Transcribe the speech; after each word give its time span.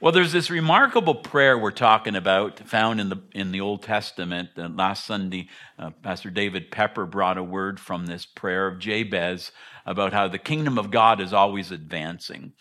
Well, 0.00 0.12
there's 0.12 0.30
this 0.30 0.48
remarkable 0.48 1.16
prayer 1.16 1.58
we're 1.58 1.72
talking 1.72 2.14
about 2.14 2.60
found 2.60 3.00
in 3.00 3.08
the, 3.08 3.20
in 3.32 3.50
the 3.50 3.60
Old 3.60 3.82
Testament. 3.82 4.50
Uh, 4.56 4.68
last 4.68 5.04
Sunday, 5.04 5.48
uh, 5.76 5.90
Pastor 5.90 6.30
David 6.30 6.70
Pepper 6.70 7.04
brought 7.04 7.36
a 7.36 7.42
word 7.42 7.80
from 7.80 8.06
this 8.06 8.24
prayer 8.24 8.68
of 8.68 8.78
Jabez 8.78 9.50
about 9.84 10.12
how 10.12 10.28
the 10.28 10.38
kingdom 10.38 10.78
of 10.78 10.92
God 10.92 11.20
is 11.20 11.32
always 11.32 11.72
advancing. 11.72 12.52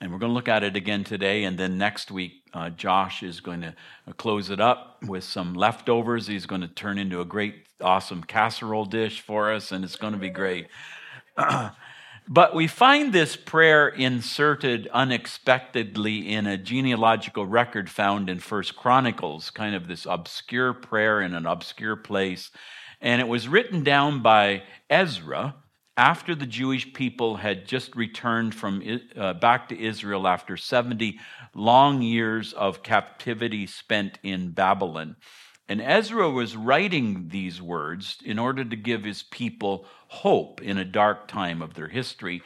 And 0.00 0.10
we're 0.10 0.18
going 0.18 0.30
to 0.30 0.34
look 0.34 0.48
at 0.48 0.64
it 0.64 0.74
again 0.74 1.04
today. 1.04 1.44
And 1.44 1.56
then 1.56 1.78
next 1.78 2.10
week, 2.10 2.42
uh, 2.52 2.70
Josh 2.70 3.22
is 3.22 3.38
going 3.38 3.60
to 3.60 3.76
uh, 4.08 4.12
close 4.14 4.50
it 4.50 4.60
up 4.60 5.04
with 5.06 5.22
some 5.22 5.54
leftovers. 5.54 6.26
He's 6.26 6.46
going 6.46 6.62
to 6.62 6.68
turn 6.68 6.98
into 6.98 7.20
a 7.20 7.24
great, 7.24 7.68
awesome 7.80 8.24
casserole 8.24 8.86
dish 8.86 9.20
for 9.20 9.52
us, 9.52 9.70
and 9.70 9.84
it's 9.84 9.94
going 9.94 10.14
to 10.14 10.18
be 10.18 10.30
great. 10.30 10.66
But 12.28 12.54
we 12.54 12.66
find 12.66 13.12
this 13.12 13.36
prayer 13.36 13.88
inserted 13.88 14.88
unexpectedly 14.92 16.32
in 16.32 16.46
a 16.46 16.56
genealogical 16.56 17.46
record 17.46 17.90
found 17.90 18.30
in 18.30 18.38
First 18.38 18.76
Chronicles, 18.76 19.50
kind 19.50 19.74
of 19.74 19.88
this 19.88 20.06
obscure 20.06 20.72
prayer 20.72 21.20
in 21.20 21.34
an 21.34 21.46
obscure 21.46 21.96
place. 21.96 22.50
And 23.00 23.20
it 23.20 23.28
was 23.28 23.48
written 23.48 23.82
down 23.82 24.22
by 24.22 24.62
Ezra 24.88 25.56
after 25.96 26.34
the 26.34 26.46
Jewish 26.46 26.94
people 26.94 27.36
had 27.36 27.66
just 27.66 27.94
returned 27.94 28.54
from 28.54 28.82
uh, 29.16 29.34
back 29.34 29.68
to 29.68 29.78
Israel 29.78 30.26
after 30.26 30.56
70 30.56 31.18
long 31.54 32.00
years 32.00 32.52
of 32.52 32.82
captivity 32.82 33.66
spent 33.66 34.18
in 34.22 34.52
Babylon. 34.52 35.16
And 35.72 35.80
Ezra 35.80 36.28
was 36.28 36.54
writing 36.54 37.28
these 37.30 37.62
words 37.62 38.18
in 38.22 38.38
order 38.38 38.62
to 38.62 38.76
give 38.76 39.04
his 39.04 39.22
people 39.22 39.86
hope 40.06 40.60
in 40.60 40.76
a 40.76 40.84
dark 40.84 41.28
time 41.28 41.62
of 41.62 41.72
their 41.72 41.88
history. 41.88 42.42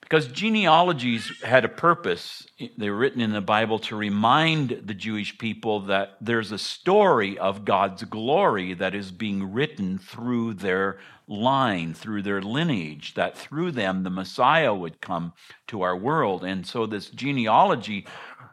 Because 0.00 0.26
genealogies 0.26 1.40
had 1.44 1.64
a 1.64 1.68
purpose. 1.68 2.48
They 2.76 2.90
were 2.90 2.96
written 2.96 3.20
in 3.20 3.30
the 3.30 3.40
Bible 3.40 3.78
to 3.80 3.94
remind 3.94 4.70
the 4.84 4.94
Jewish 4.94 5.38
people 5.38 5.82
that 5.82 6.16
there's 6.20 6.50
a 6.50 6.58
story 6.58 7.38
of 7.38 7.64
God's 7.64 8.02
glory 8.02 8.74
that 8.74 8.92
is 8.92 9.12
being 9.12 9.52
written 9.52 9.96
through 9.96 10.54
their 10.54 10.98
line, 11.28 11.94
through 11.94 12.22
their 12.22 12.42
lineage, 12.42 13.14
that 13.14 13.38
through 13.38 13.70
them 13.70 14.02
the 14.02 14.10
Messiah 14.10 14.74
would 14.74 15.00
come 15.00 15.32
to 15.68 15.82
our 15.82 15.96
world. 15.96 16.42
And 16.42 16.66
so 16.66 16.86
this 16.86 17.08
genealogy 17.08 18.04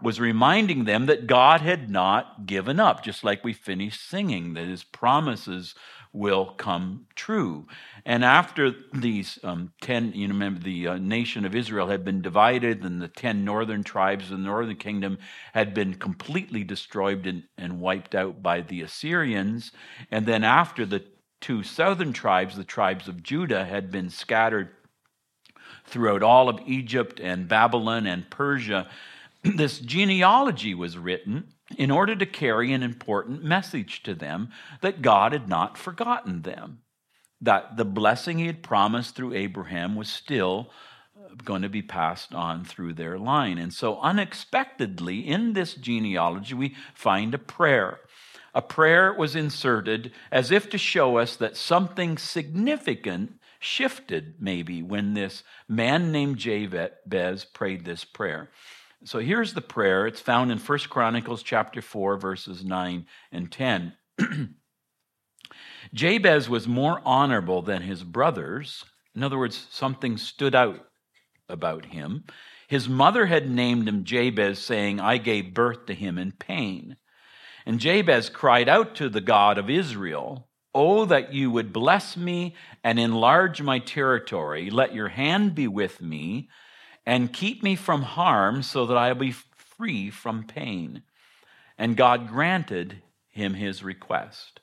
was 0.01 0.19
reminding 0.19 0.85
them 0.85 1.05
that 1.05 1.27
God 1.27 1.61
had 1.61 1.89
not 1.89 2.45
given 2.45 2.79
up, 2.79 3.03
just 3.03 3.23
like 3.23 3.43
we 3.43 3.53
finished 3.53 4.07
singing, 4.07 4.53
that 4.53 4.67
his 4.67 4.83
promises 4.83 5.75
will 6.15 6.45
come 6.45 7.05
true. 7.15 7.67
And 8.05 8.23
after 8.23 8.73
these 8.93 9.37
um, 9.43 9.73
10, 9.81 10.13
you 10.13 10.27
remember 10.29 10.61
the 10.61 10.87
uh, 10.87 10.97
nation 10.97 11.45
of 11.45 11.53
Israel 11.53 11.87
had 11.87 12.05
been 12.05 12.21
divided, 12.21 12.83
and 12.83 13.01
the 13.01 13.09
10 13.09 13.43
northern 13.43 13.83
tribes 13.83 14.31
of 14.31 14.37
the 14.37 14.43
northern 14.43 14.77
kingdom 14.77 15.17
had 15.53 15.73
been 15.73 15.95
completely 15.95 16.63
destroyed 16.63 17.27
and, 17.27 17.43
and 17.57 17.81
wiped 17.81 18.15
out 18.15 18.41
by 18.41 18.61
the 18.61 18.81
Assyrians. 18.81 19.71
And 20.09 20.25
then 20.25 20.43
after 20.43 20.85
the 20.85 21.03
two 21.41 21.63
southern 21.63 22.13
tribes, 22.13 22.55
the 22.55 22.63
tribes 22.63 23.07
of 23.07 23.21
Judah, 23.21 23.65
had 23.65 23.91
been 23.91 24.09
scattered 24.09 24.69
throughout 25.85 26.23
all 26.23 26.49
of 26.49 26.59
Egypt 26.65 27.19
and 27.19 27.47
Babylon 27.47 28.07
and 28.07 28.29
Persia, 28.29 28.89
this 29.55 29.79
genealogy 29.79 30.73
was 30.73 30.97
written 30.97 31.53
in 31.77 31.91
order 31.91 32.15
to 32.15 32.25
carry 32.25 32.73
an 32.73 32.83
important 32.83 33.43
message 33.43 34.03
to 34.03 34.13
them 34.13 34.49
that 34.81 35.01
God 35.01 35.33
had 35.33 35.47
not 35.47 35.77
forgotten 35.77 36.41
them, 36.41 36.79
that 37.41 37.77
the 37.77 37.85
blessing 37.85 38.39
he 38.39 38.47
had 38.47 38.63
promised 38.63 39.15
through 39.15 39.33
Abraham 39.33 39.95
was 39.95 40.09
still 40.09 40.71
uh, 41.17 41.35
going 41.43 41.61
to 41.61 41.69
be 41.69 41.81
passed 41.81 42.33
on 42.33 42.63
through 42.63 42.93
their 42.93 43.17
line. 43.17 43.57
And 43.57 43.73
so, 43.73 43.99
unexpectedly, 43.99 45.19
in 45.19 45.53
this 45.53 45.73
genealogy, 45.73 46.53
we 46.53 46.75
find 46.93 47.33
a 47.33 47.39
prayer. 47.39 47.99
A 48.53 48.61
prayer 48.61 49.13
was 49.13 49.35
inserted 49.35 50.13
as 50.31 50.49
if 50.49 50.69
to 50.69 50.77
show 50.77 51.17
us 51.17 51.35
that 51.35 51.57
something 51.57 52.17
significant 52.17 53.39
shifted, 53.59 54.35
maybe, 54.39 54.81
when 54.81 55.13
this 55.13 55.43
man 55.67 56.11
named 56.11 56.37
Jabez 56.37 57.45
prayed 57.45 57.83
this 57.83 58.05
prayer. 58.05 58.49
So 59.05 59.19
here's 59.19 59.53
the 59.53 59.61
prayer. 59.61 60.07
It's 60.07 60.19
found 60.19 60.51
in 60.51 60.57
1 60.57 60.79
Chronicles 60.89 61.43
chapter 61.43 61.79
4 61.79 62.17
verses 62.17 62.65
9 62.65 63.05
and 63.31 63.51
10. 63.51 63.93
Jabez 65.93 66.49
was 66.49 66.67
more 66.67 67.01
honorable 67.05 67.61
than 67.61 67.83
his 67.83 68.03
brothers. 68.03 68.83
In 69.15 69.21
other 69.21 69.37
words, 69.37 69.67
something 69.69 70.17
stood 70.17 70.55
out 70.55 70.87
about 71.47 71.85
him. 71.85 72.23
His 72.67 72.89
mother 72.89 73.27
had 73.27 73.47
named 73.47 73.87
him 73.87 74.05
Jabez, 74.05 74.57
saying, 74.57 74.99
I 74.99 75.17
gave 75.17 75.53
birth 75.53 75.85
to 75.85 75.93
him 75.93 76.17
in 76.17 76.31
pain. 76.31 76.97
And 77.63 77.79
Jabez 77.79 78.29
cried 78.29 78.67
out 78.67 78.95
to 78.95 79.07
the 79.07 79.21
God 79.21 79.59
of 79.59 79.69
Israel, 79.69 80.49
Oh, 80.73 81.05
that 81.05 81.31
you 81.31 81.51
would 81.51 81.71
bless 81.71 82.17
me 82.17 82.55
and 82.83 82.99
enlarge 82.99 83.61
my 83.61 83.77
territory. 83.77 84.71
Let 84.71 84.95
your 84.95 85.09
hand 85.09 85.53
be 85.53 85.67
with 85.67 86.01
me 86.01 86.49
and 87.05 87.33
keep 87.33 87.61
me 87.61 87.75
from 87.75 88.01
harm 88.01 88.63
so 88.63 88.85
that 88.85 88.97
I'll 88.97 89.15
be 89.15 89.31
free 89.31 90.09
from 90.09 90.43
pain. 90.43 91.03
And 91.77 91.97
God 91.97 92.27
granted 92.27 93.01
him 93.29 93.53
his 93.53 93.83
request. 93.83 94.59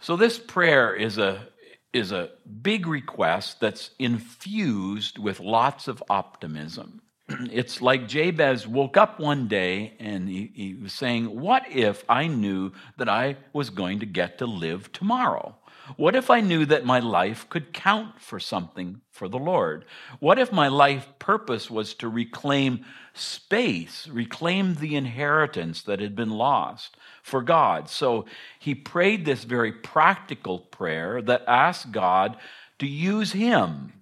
So 0.00 0.16
this 0.16 0.38
prayer 0.38 0.94
is 0.94 1.18
a 1.18 1.48
is 1.92 2.12
a 2.12 2.30
big 2.62 2.86
request 2.86 3.60
that's 3.60 3.90
infused 3.98 5.18
with 5.18 5.40
lots 5.40 5.88
of 5.88 6.02
optimism. 6.10 7.00
It's 7.50 7.80
like 7.82 8.08
Jabez 8.08 8.66
woke 8.66 8.96
up 8.96 9.20
one 9.20 9.48
day 9.48 9.94
and 9.98 10.28
he, 10.28 10.50
he 10.54 10.74
was 10.74 10.92
saying, 10.92 11.40
What 11.40 11.64
if 11.70 12.04
I 12.08 12.26
knew 12.26 12.72
that 12.98 13.08
I 13.08 13.36
was 13.52 13.70
going 13.70 14.00
to 14.00 14.06
get 14.06 14.38
to 14.38 14.46
live 14.46 14.92
tomorrow? 14.92 15.56
What 15.96 16.14
if 16.14 16.30
I 16.30 16.40
knew 16.40 16.66
that 16.66 16.84
my 16.84 16.98
life 16.98 17.48
could 17.48 17.72
count 17.72 18.20
for 18.20 18.38
something 18.38 19.00
for 19.10 19.28
the 19.28 19.38
Lord? 19.38 19.84
What 20.20 20.38
if 20.38 20.52
my 20.52 20.68
life 20.68 21.08
purpose 21.18 21.70
was 21.70 21.94
to 21.94 22.08
reclaim 22.08 22.84
space, 23.14 24.06
reclaim 24.08 24.74
the 24.74 24.96
inheritance 24.96 25.82
that 25.82 26.00
had 26.00 26.14
been 26.14 26.30
lost 26.30 26.96
for 27.22 27.42
God? 27.42 27.88
So 27.88 28.26
he 28.58 28.74
prayed 28.74 29.24
this 29.24 29.44
very 29.44 29.72
practical 29.72 30.58
prayer 30.58 31.22
that 31.22 31.44
asked 31.46 31.92
God 31.92 32.36
to 32.78 32.86
use 32.86 33.32
him 33.32 33.92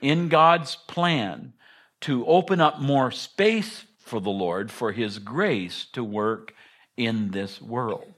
in 0.00 0.28
God's 0.28 0.76
plan 0.76 1.52
to 2.02 2.24
open 2.26 2.60
up 2.60 2.80
more 2.80 3.10
space 3.10 3.84
for 3.98 4.20
the 4.20 4.30
Lord, 4.30 4.70
for 4.70 4.92
his 4.92 5.18
grace 5.18 5.86
to 5.92 6.02
work 6.02 6.54
in 6.96 7.30
this 7.30 7.60
world. 7.60 8.12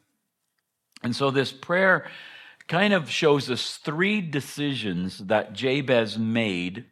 And 1.03 1.14
so 1.14 1.30
this 1.30 1.53
prayer 1.53 2.06
kind 2.72 2.94
of 2.94 3.10
shows 3.10 3.50
us 3.50 3.77
three 3.77 4.22
decisions 4.22 5.19
that 5.19 5.53
Jabez 5.53 6.16
made 6.16 6.87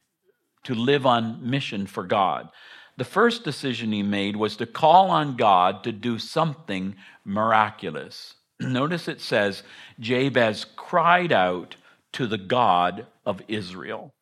to 0.63 0.75
live 0.75 1.07
on 1.07 1.49
mission 1.49 1.87
for 1.87 2.03
God. 2.03 2.51
The 2.99 3.05
first 3.05 3.45
decision 3.45 3.91
he 3.91 4.03
made 4.03 4.37
was 4.37 4.57
to 4.57 4.67
call 4.67 5.09
on 5.09 5.37
God 5.37 5.83
to 5.85 5.91
do 5.91 6.19
something 6.19 6.97
miraculous. 7.25 8.35
Notice 8.61 9.09
it 9.09 9.23
says, 9.23 9.63
Jabez 9.99 10.67
cried 10.77 11.33
out 11.33 11.77
to 12.12 12.27
the 12.27 12.37
God 12.37 13.07
of 13.25 13.41
Israel. 13.49 14.12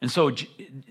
And 0.00 0.08
so 0.08 0.30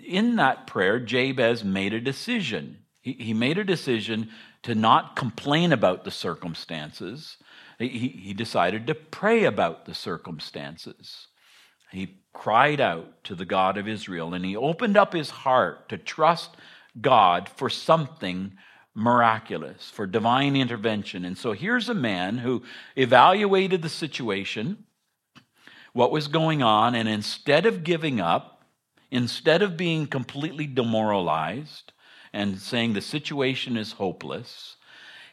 in 0.05 0.35
that 0.35 0.67
prayer, 0.67 0.99
Jabez 0.99 1.63
made 1.63 1.93
a 1.93 2.01
decision. 2.01 2.79
He 2.99 3.33
made 3.33 3.57
a 3.57 3.63
decision 3.63 4.29
to 4.63 4.75
not 4.75 5.15
complain 5.15 5.71
about 5.71 6.03
the 6.03 6.11
circumstances, 6.11 7.37
he, 7.79 8.07
he 8.09 8.33
decided 8.33 8.87
to 8.87 8.95
pray 8.95 9.43
about 9.43 9.85
the 9.85 9.93
circumstances. 9.93 11.27
He 11.91 12.21
cried 12.33 12.81
out 12.81 13.23
to 13.25 13.35
the 13.35 13.45
God 13.45 13.77
of 13.77 13.87
Israel 13.87 14.33
and 14.33 14.43
he 14.43 14.55
opened 14.55 14.97
up 14.97 15.13
his 15.13 15.29
heart 15.29 15.89
to 15.89 15.97
trust 15.97 16.55
God 16.99 17.49
for 17.49 17.69
something 17.69 18.53
miraculous, 18.93 19.91
for 19.91 20.07
divine 20.07 20.55
intervention. 20.55 21.23
And 21.23 21.37
so 21.37 21.53
here's 21.53 21.87
a 21.87 21.93
man 21.93 22.39
who 22.39 22.63
evaluated 22.95 23.83
the 23.83 23.89
situation, 23.89 24.85
what 25.93 26.11
was 26.11 26.27
going 26.27 26.63
on, 26.63 26.95
and 26.95 27.07
instead 27.07 27.67
of 27.67 27.83
giving 27.83 28.19
up, 28.19 28.65
instead 29.11 29.61
of 29.61 29.77
being 29.77 30.07
completely 30.07 30.65
demoralized 30.65 31.93
and 32.33 32.59
saying 32.59 32.93
the 32.93 33.01
situation 33.01 33.77
is 33.77 33.93
hopeless, 33.93 34.77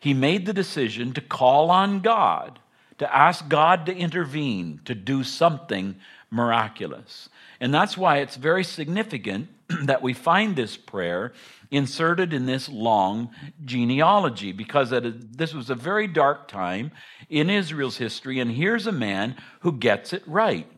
he 0.05 0.13
made 0.13 0.45
the 0.45 0.53
decision 0.53 1.15
to 1.15 1.23
call 1.23 1.71
on 1.71 2.01
God, 2.01 2.59
to 2.99 3.17
ask 3.17 3.49
God 3.49 3.87
to 3.87 3.97
intervene, 3.97 4.83
to 4.85 4.95
do 4.95 5.25
something 5.25 5.97
miraculous. 6.31 7.31
And 7.59 7.73
that's 7.73 7.97
why 7.97 8.19
it's 8.19 8.37
very 8.37 8.65
significant 8.65 9.49
that 9.85 10.03
we 10.03 10.13
find 10.13 10.57
this 10.57 10.77
prayer 10.77 11.33
inserted 11.71 12.35
in 12.35 12.45
this 12.45 12.69
long 12.69 13.31
genealogy, 13.65 14.53
because 14.53 14.91
this 14.91 15.55
was 15.55 15.71
a 15.71 15.75
very 15.75 16.07
dark 16.07 16.49
time 16.49 16.91
in 17.31 17.49
Israel's 17.49 17.97
history. 17.97 18.41
And 18.41 18.51
here's 18.51 18.87
a 18.87 18.93
man 18.93 19.37
who 19.61 19.73
gets 19.73 20.13
it 20.13 20.23
right 20.27 20.71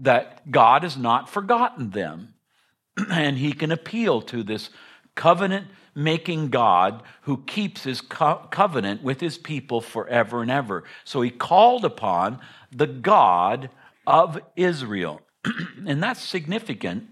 that 0.00 0.50
God 0.50 0.82
has 0.82 0.96
not 0.96 1.30
forgotten 1.30 1.90
them. 1.90 2.34
and 3.12 3.38
he 3.38 3.52
can 3.52 3.70
appeal 3.70 4.20
to 4.22 4.42
this 4.42 4.70
covenant 5.14 5.68
making 5.94 6.48
God 6.48 7.02
who 7.22 7.38
keeps 7.44 7.84
his 7.84 8.00
co- 8.00 8.46
covenant 8.50 9.02
with 9.02 9.20
his 9.20 9.38
people 9.38 9.80
forever 9.80 10.42
and 10.42 10.50
ever. 10.50 10.84
So 11.04 11.20
he 11.20 11.30
called 11.30 11.84
upon 11.84 12.40
the 12.70 12.86
God 12.86 13.70
of 14.06 14.40
Israel. 14.56 15.20
and 15.86 16.02
that's 16.02 16.22
significant 16.22 17.08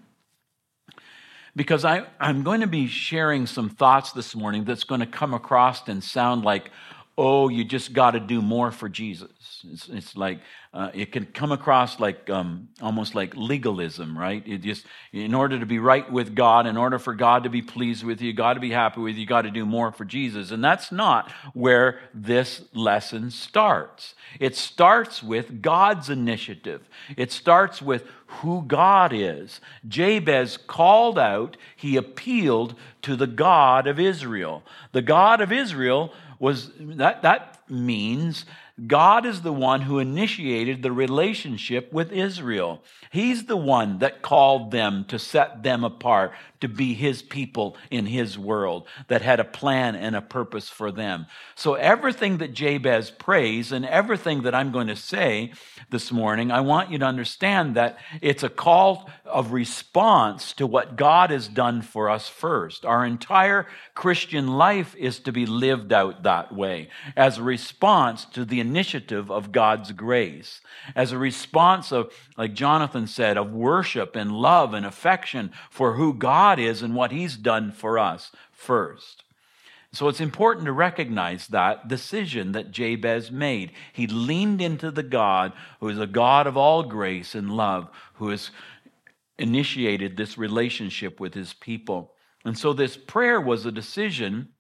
because 1.56 1.85
I, 1.85 2.06
I'm 2.19 2.43
going 2.43 2.61
to 2.61 2.67
be 2.67 2.87
sharing 2.87 3.47
some 3.47 3.69
thoughts 3.69 4.12
this 4.12 4.35
morning 4.35 4.65
that's 4.65 4.85
going 4.85 5.00
to 5.00 5.06
come 5.06 5.35
across 5.35 5.87
and 5.88 6.03
sound 6.03 6.44
like, 6.44 6.71
oh, 7.19 7.49
you 7.49 7.65
just 7.65 7.93
got 7.93 8.12
to 8.12 8.21
do 8.21 8.41
more 8.41 8.71
for 8.71 8.89
Jesus. 8.89 9.31
It's, 9.71 9.89
it's 9.89 10.17
like, 10.17 10.41
uh, 10.73 10.91
it 10.95 11.12
can 11.12 11.27
come 11.27 11.53
across 11.53 11.99
like 11.99 12.31
um, 12.31 12.69
almost 12.81 13.15
like 13.15 13.35
legalism, 13.37 14.17
right? 14.17 14.43
It 14.47 14.59
just, 14.59 14.87
in 15.12 15.35
order 15.35 15.59
to 15.59 15.67
be 15.67 15.79
right 15.79 16.11
with 16.11 16.35
God, 16.35 16.67
in 16.67 16.77
order 16.77 16.99
for 16.99 17.12
God 17.12 17.43
to 17.43 17.51
be 17.51 17.61
pleased 17.61 18.05
with 18.05 18.23
you, 18.23 18.33
God 18.33 18.55
to 18.55 18.61
be 18.61 18.71
happy 18.71 19.01
with 19.01 19.17
you, 19.17 19.23
you 19.23 19.27
got 19.27 19.43
to 19.43 19.51
do 19.51 19.67
more 19.67 19.93
for 19.93 20.05
Jesus. 20.05 20.51
And 20.51 20.65
that's 20.65 20.93
not 20.93 21.31
where 21.53 22.01
this 22.15 22.62
lesson 22.73 23.31
starts. 23.31 24.15
It 24.39 24.57
starts 24.57 25.23
with 25.23 25.61
God's 25.61 26.09
initiative. 26.09 26.89
It 27.17 27.33
starts 27.33 27.83
with 27.83 28.05
who 28.27 28.62
God 28.62 29.12
is. 29.12 29.61
Jabez 29.89 30.57
called 30.57 31.19
out, 31.19 31.57
he 31.75 31.97
appealed 31.97 32.77
to 33.03 33.17
the 33.17 33.27
God 33.27 33.89
of 33.89 33.99
Israel. 33.99 34.62
The 34.93 35.03
God 35.03 35.41
of 35.41 35.51
Israel 35.51 36.12
was 36.40 36.70
that 36.78 37.22
that 37.22 37.60
means 37.70 38.46
God 38.87 39.26
is 39.26 39.42
the 39.42 39.52
one 39.52 39.82
who 39.82 39.98
initiated 39.98 40.82
the 40.82 40.90
relationship 40.90 41.92
with 41.92 42.10
Israel. 42.12 42.82
He's 43.10 43.44
the 43.44 43.58
one 43.58 43.98
that 43.98 44.22
called 44.22 44.70
them 44.70 45.04
to 45.08 45.19
set 45.19 45.62
them 45.62 45.84
apart, 45.84 46.32
to 46.61 46.69
be 46.69 46.95
his 46.95 47.23
people 47.23 47.77
in 47.91 48.07
his 48.07 48.39
world, 48.39 48.87
that 49.09 49.23
had 49.23 49.41
a 49.41 49.45
plan 49.45 49.95
and 49.95 50.15
a 50.15 50.23
purpose 50.23 50.69
for 50.69 50.93
them. 50.93 51.27
So, 51.55 51.75
everything 51.75 52.39
that 52.39 52.55
Jabez 52.55 53.11
prays 53.11 53.73
and 53.73 53.85
everything 53.85 54.43
that 54.43 54.55
I'm 54.55 54.73
going 54.73 54.89
to 54.89 54.97
say 54.97 55.53
this 55.91 56.12
morning, 56.12 56.51
I 56.51 56.61
want 56.61 56.91
you 56.91 56.99
to 56.99 57.05
understand 57.05 57.77
that 57.77 57.99
it's 58.21 58.43
a 58.43 58.49
call 58.49 59.11
of 59.25 59.53
response 59.53 60.53
to 60.55 60.67
what 60.67 60.97
God 60.97 61.31
has 61.31 61.49
done 61.49 61.83
for 61.83 62.11
us 62.11 62.29
first. 62.29 62.85
Our 62.85 63.05
entire 63.05 63.67
Christian 63.95 64.49
life 64.49 64.95
is 64.97 65.19
to 65.21 65.33
be 65.33 65.47
lived 65.47 65.93
out 65.93 66.23
that 66.23 66.55
way 66.55 66.89
as 67.17 67.39
a 67.39 67.43
response 67.43 68.25
to 68.27 68.45
the 68.45 68.61
initiative 68.61 69.31
of 69.31 69.53
God's 69.53 69.93
grace, 69.93 70.61
as 70.95 71.12
a 71.12 71.19
response 71.19 71.93
of, 71.93 72.12
like 72.37 72.55
Jonathan 72.55 73.07
said, 73.07 73.37
of 73.37 73.53
worship 73.53 74.17
and 74.17 74.33
love 74.33 74.75
and 74.75 74.87
affection 74.87 75.53
for 75.71 75.95
who 75.95 76.15
God 76.15 76.50
is 76.58 76.82
and 76.82 76.94
what 76.94 77.12
He's 77.12 77.37
done 77.37 77.73
for 77.73 77.99
us 77.99 78.32
first. 78.50 79.25
So 79.93 80.08
it's 80.08 80.20
important 80.20 80.67
to 80.67 80.73
recognize 80.73 81.49
that 81.49 81.88
decision 81.88 82.52
that 82.52 82.70
Jabez 82.70 83.31
made. 83.31 83.73
He 83.93 84.06
leaned 84.06 84.61
into 84.61 84.91
the 84.91 85.02
God 85.02 85.52
who 85.81 85.88
is 85.88 85.99
a 85.99 86.06
God 86.06 86.47
of 86.47 86.56
all 86.56 86.85
grace 86.85 87.35
and 87.35 87.56
love, 87.56 87.88
who 88.14 88.29
has 88.29 88.50
initiated 89.37 90.17
this 90.17 90.38
relationship 90.38 91.19
with 91.19 91.35
his 91.35 91.55
people. 91.55 92.12
And 92.44 92.56
so 92.56 92.73
this 92.73 92.97
prayer 92.97 93.41
was 93.41 93.67
a 93.67 93.73
decision 93.73 94.50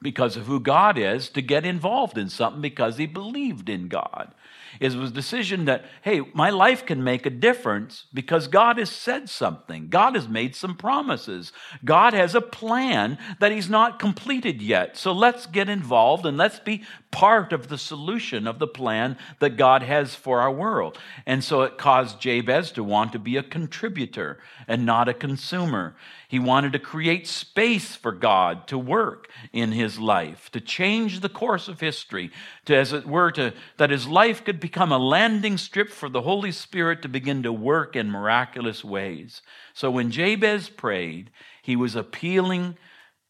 because 0.00 0.36
of 0.36 0.46
who 0.46 0.60
God 0.60 0.96
is 0.96 1.28
to 1.30 1.42
get 1.42 1.66
involved 1.66 2.16
in 2.16 2.30
something 2.30 2.62
because 2.62 2.96
he 2.96 3.06
believed 3.06 3.68
in 3.68 3.88
God. 3.88 4.34
It 4.80 4.94
was 4.94 5.10
a 5.10 5.14
decision 5.14 5.64
that, 5.66 5.84
hey, 6.02 6.20
my 6.34 6.50
life 6.50 6.84
can 6.84 7.02
make 7.02 7.26
a 7.26 7.30
difference 7.30 8.06
because 8.12 8.48
God 8.48 8.78
has 8.78 8.90
said 8.90 9.28
something. 9.28 9.88
God 9.88 10.14
has 10.14 10.28
made 10.28 10.54
some 10.54 10.76
promises. 10.76 11.52
God 11.84 12.12
has 12.12 12.34
a 12.34 12.40
plan 12.40 13.18
that 13.40 13.52
he's 13.52 13.70
not 13.70 13.98
completed 13.98 14.60
yet. 14.60 14.96
So 14.96 15.12
let's 15.12 15.46
get 15.46 15.68
involved 15.68 16.26
and 16.26 16.36
let's 16.36 16.58
be 16.60 16.84
part 17.16 17.50
of 17.50 17.68
the 17.68 17.78
solution 17.78 18.46
of 18.46 18.58
the 18.58 18.66
plan 18.66 19.16
that 19.38 19.56
God 19.56 19.82
has 19.82 20.14
for 20.14 20.38
our 20.42 20.52
world. 20.52 20.98
And 21.24 21.42
so 21.42 21.62
it 21.62 21.78
caused 21.78 22.20
Jabez 22.20 22.70
to 22.72 22.84
want 22.84 23.12
to 23.12 23.18
be 23.18 23.38
a 23.38 23.42
contributor 23.42 24.38
and 24.68 24.84
not 24.84 25.08
a 25.08 25.14
consumer. 25.14 25.96
He 26.28 26.38
wanted 26.38 26.74
to 26.74 26.78
create 26.78 27.26
space 27.26 27.96
for 27.96 28.12
God 28.12 28.68
to 28.68 28.76
work 28.76 29.30
in 29.50 29.72
his 29.72 29.98
life, 29.98 30.50
to 30.50 30.60
change 30.60 31.20
the 31.20 31.30
course 31.30 31.68
of 31.68 31.80
history, 31.80 32.30
to, 32.66 32.76
as 32.76 32.92
it 32.92 33.06
were, 33.06 33.32
to, 33.32 33.54
that 33.78 33.88
his 33.88 34.06
life 34.06 34.44
could 34.44 34.60
become 34.60 34.92
a 34.92 34.98
landing 34.98 35.56
strip 35.56 35.88
for 35.88 36.10
the 36.10 36.20
Holy 36.20 36.52
Spirit 36.52 37.00
to 37.00 37.08
begin 37.08 37.42
to 37.44 37.52
work 37.52 37.96
in 37.96 38.10
miraculous 38.10 38.84
ways. 38.84 39.40
So 39.72 39.90
when 39.90 40.10
Jabez 40.10 40.68
prayed, 40.68 41.30
he 41.62 41.76
was 41.76 41.96
appealing 41.96 42.76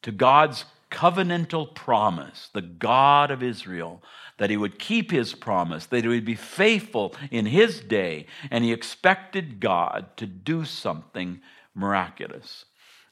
to 0.02 0.10
God's 0.10 0.64
covenantal 0.90 1.74
promise, 1.74 2.48
the 2.52 2.62
God 2.62 3.30
of 3.30 3.42
Israel, 3.42 4.02
that 4.38 4.50
he 4.50 4.56
would 4.56 4.78
keep 4.78 5.10
his 5.10 5.34
promise, 5.34 5.86
that 5.86 6.02
he 6.02 6.08
would 6.08 6.24
be 6.24 6.34
faithful 6.34 7.14
in 7.30 7.46
his 7.46 7.80
day, 7.80 8.26
and 8.50 8.64
he 8.64 8.72
expected 8.72 9.60
God 9.60 10.16
to 10.16 10.26
do 10.26 10.64
something 10.64 11.40
miraculous. 11.74 12.64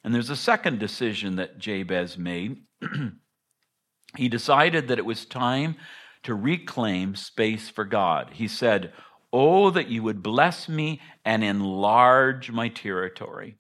And 0.03 0.15
there's 0.15 0.31
a 0.31 0.37
second 0.37 0.79
decision 0.79 1.37
that 1.37 1.59
Jabez 1.59 2.19
made. 2.19 2.63
he 4.17 4.29
decided 4.29 4.89
that 4.89 4.99
it 4.99 5.07
was 5.07 5.25
time 5.25 5.77
to 6.25 6.35
reclaim 6.35 7.15
space 7.15 7.69
for 7.69 7.85
God. 7.85 8.33
He 8.35 8.49
said, 8.49 8.93
Oh, 9.33 9.71
that 9.71 9.89
you 9.89 10.03
would 10.03 10.23
bless 10.23 10.69
me 10.69 11.01
and 11.25 11.43
enlarge 11.43 12.51
my 12.51 12.69
territory. 12.69 13.57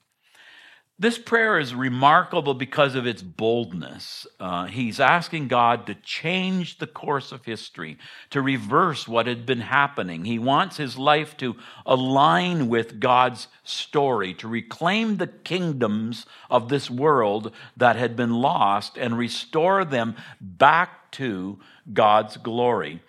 This 0.96 1.19
prayer 1.19 1.58
is 1.58 1.75
remarkable 1.75 2.55
because 2.55 2.94
of 2.94 3.05
its 3.05 3.20
boldness. 3.20 4.29
Uh, 4.38 4.67
he's 4.67 5.00
asking 5.00 5.49
God 5.49 5.88
to 5.88 5.96
change 5.96 6.79
the 6.79 6.87
course 6.87 7.32
of 7.32 7.44
history, 7.44 7.99
to 8.31 8.41
reverse 8.41 9.08
what 9.08 9.26
had 9.26 9.44
been 9.44 9.62
happening. 9.62 10.25
He 10.25 10.38
wants 10.38 10.76
his 10.76 10.96
life 10.96 11.37
to 11.38 11.56
align 11.85 12.69
with 12.69 13.00
God's 13.00 13.49
story, 13.64 14.35
to 14.35 14.46
reclaim 14.46 15.17
the 15.17 15.26
kingdoms 15.26 16.26
of 16.49 16.69
this 16.69 16.88
world 16.88 17.50
that 17.76 17.97
had 17.97 18.14
been 18.14 18.35
lost 18.35 18.97
and 18.97 19.19
restore 19.19 19.85
them 19.85 20.14
back 20.40 21.11
to 21.12 21.58
God's 21.93 22.37
glory. 22.37 23.02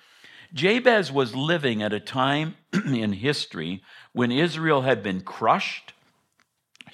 Jabez 0.52 1.12
was 1.12 1.36
living 1.36 1.84
at 1.84 1.94
a 1.94 2.00
time 2.00 2.56
in 2.74 3.14
history 3.14 3.84
when 4.12 4.31
Israel 4.31 4.81
had 4.81 5.04
been 5.04 5.22
crushed 5.22 5.94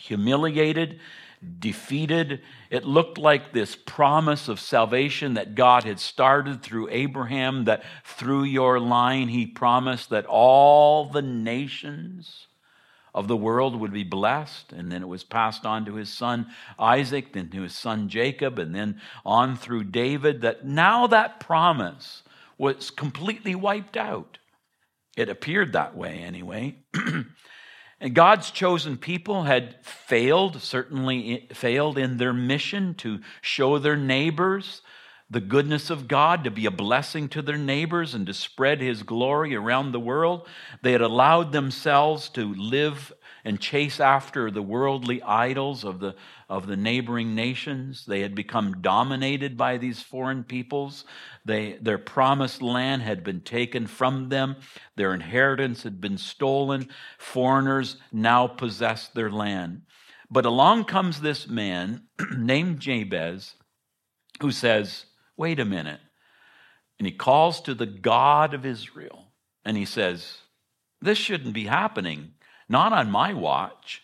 humiliated, 0.01 1.00
defeated. 1.59 2.42
It 2.69 2.86
looked 2.86 3.18
like 3.18 3.51
this 3.51 3.75
promise 3.75 4.48
of 4.48 4.59
salvation 4.59 5.36
that 5.36 5.56
God 5.56 5.84
had 5.84 6.00
started 6.00 6.62
through 6.62 6.89
Abraham, 6.91 7.65
that 7.65 7.84
through 8.03 8.43
your 8.43 8.79
line, 8.79 9.27
he 9.27 9.46
promised 9.46 10.10
that 10.10 10.25
all 10.25 11.05
the 11.05 11.22
nations 11.22 12.48
of 13.13 13.27
the 13.27 13.38
world 13.38 13.75
would 13.79 13.91
be 13.91 14.03
blessed. 14.03 14.72
And 14.72 14.91
then 14.91 15.01
it 15.01 15.08
was 15.08 15.24
passed 15.24 15.65
on 15.65 15.86
to 15.86 15.96
his 15.96 16.10
son 16.10 16.48
Isaac, 16.79 17.34
then 17.34 17.50
to 17.50 17.62
his 17.62 17.75
son 17.75 18.10
Jacob, 18.10 18.60
and 18.60 18.74
then 18.74 19.01
on 19.25 19.55
through 19.55 19.86
David, 19.86 20.41
that 20.41 20.65
now 20.65 21.08
that 21.08 21.39
promise 21.39 22.24
was 22.58 22.91
completely 22.91 23.55
wiped 23.55 23.98
out. 23.98 24.38
It 25.17 25.27
appeared 25.27 25.74
that 25.74 25.96
way 25.96 26.20
anyway. 26.20 26.77
And 28.01 28.15
God's 28.15 28.50
chosen 28.50 28.98
people 28.98 29.43
had 29.43 29.75
failed, 29.86 30.60
certainly 30.60 31.48
failed 31.53 32.00
in 32.00 32.17
their 32.17 32.34
mission 32.34 32.96
to 32.96 33.20
show 33.41 33.77
their 33.77 33.96
neighbors 33.96 34.81
the 35.29 35.39
goodness 35.39 35.89
of 35.89 36.10
God, 36.10 36.43
to 36.43 36.51
be 36.51 36.65
a 36.65 36.72
blessing 36.72 37.29
to 37.29 37.41
their 37.41 37.58
neighbors, 37.58 38.13
and 38.13 38.25
to 38.25 38.34
spread 38.34 38.81
his 38.81 39.03
glory 39.03 39.55
around 39.55 39.91
the 39.91 40.00
world. 40.00 40.46
They 40.81 40.91
had 40.91 41.01
allowed 41.01 41.53
themselves 41.53 42.27
to 42.29 42.53
live 42.53 43.13
and 43.43 43.60
chase 43.60 44.00
after 44.00 44.51
the 44.51 44.62
worldly 44.62 45.21
idols 45.24 45.83
of 45.83 46.00
the, 46.00 46.15
of 46.50 46.67
the 46.67 46.77
neighboring 46.77 47.36
nations. 47.36 48.05
They 48.05 48.21
had 48.21 48.36
become 48.36 48.81
dominated 48.81 49.57
by 49.57 49.77
these 49.77 50.01
foreign 50.01 50.43
peoples. 50.43 51.05
They, 51.45 51.77
their 51.81 51.98
promised 51.98 52.62
land 52.62 53.01
had 53.01 53.24
been 53.24 53.41
taken 53.41 53.88
from 53.88 54.29
them. 54.29 54.57
Their 54.95 55.13
inheritance 55.13 55.83
had 55.83 56.00
been 56.00 56.17
stolen. 56.17 56.89
Foreigners 57.17 57.98
now 58.12 58.48
possessed 58.48 59.13
their 59.15 59.31
land. 59.31 59.81
But 60.29 60.45
along 60.45 60.86
comes 60.86 61.19
this 61.19 61.48
man 61.48 62.03
named 62.38 62.79
Jabez 62.79 63.55
who 64.41 64.51
says, 64.51 65.05
Wait 65.38 65.60
a 65.60 65.65
minute. 65.65 66.00
And 67.00 67.07
he 67.07 67.12
calls 67.12 67.62
to 67.62 67.74
the 67.74 67.88
God 67.88 68.53
of 68.53 68.65
Israel 68.65 69.31
and 69.65 69.75
he 69.75 69.86
says, 69.86 70.38
This 71.01 71.17
shouldn't 71.17 71.53
be 71.53 71.65
happening. 71.65 72.33
Not 72.72 72.94
on 72.94 73.12
my 73.12 73.34
watch. 73.34 74.01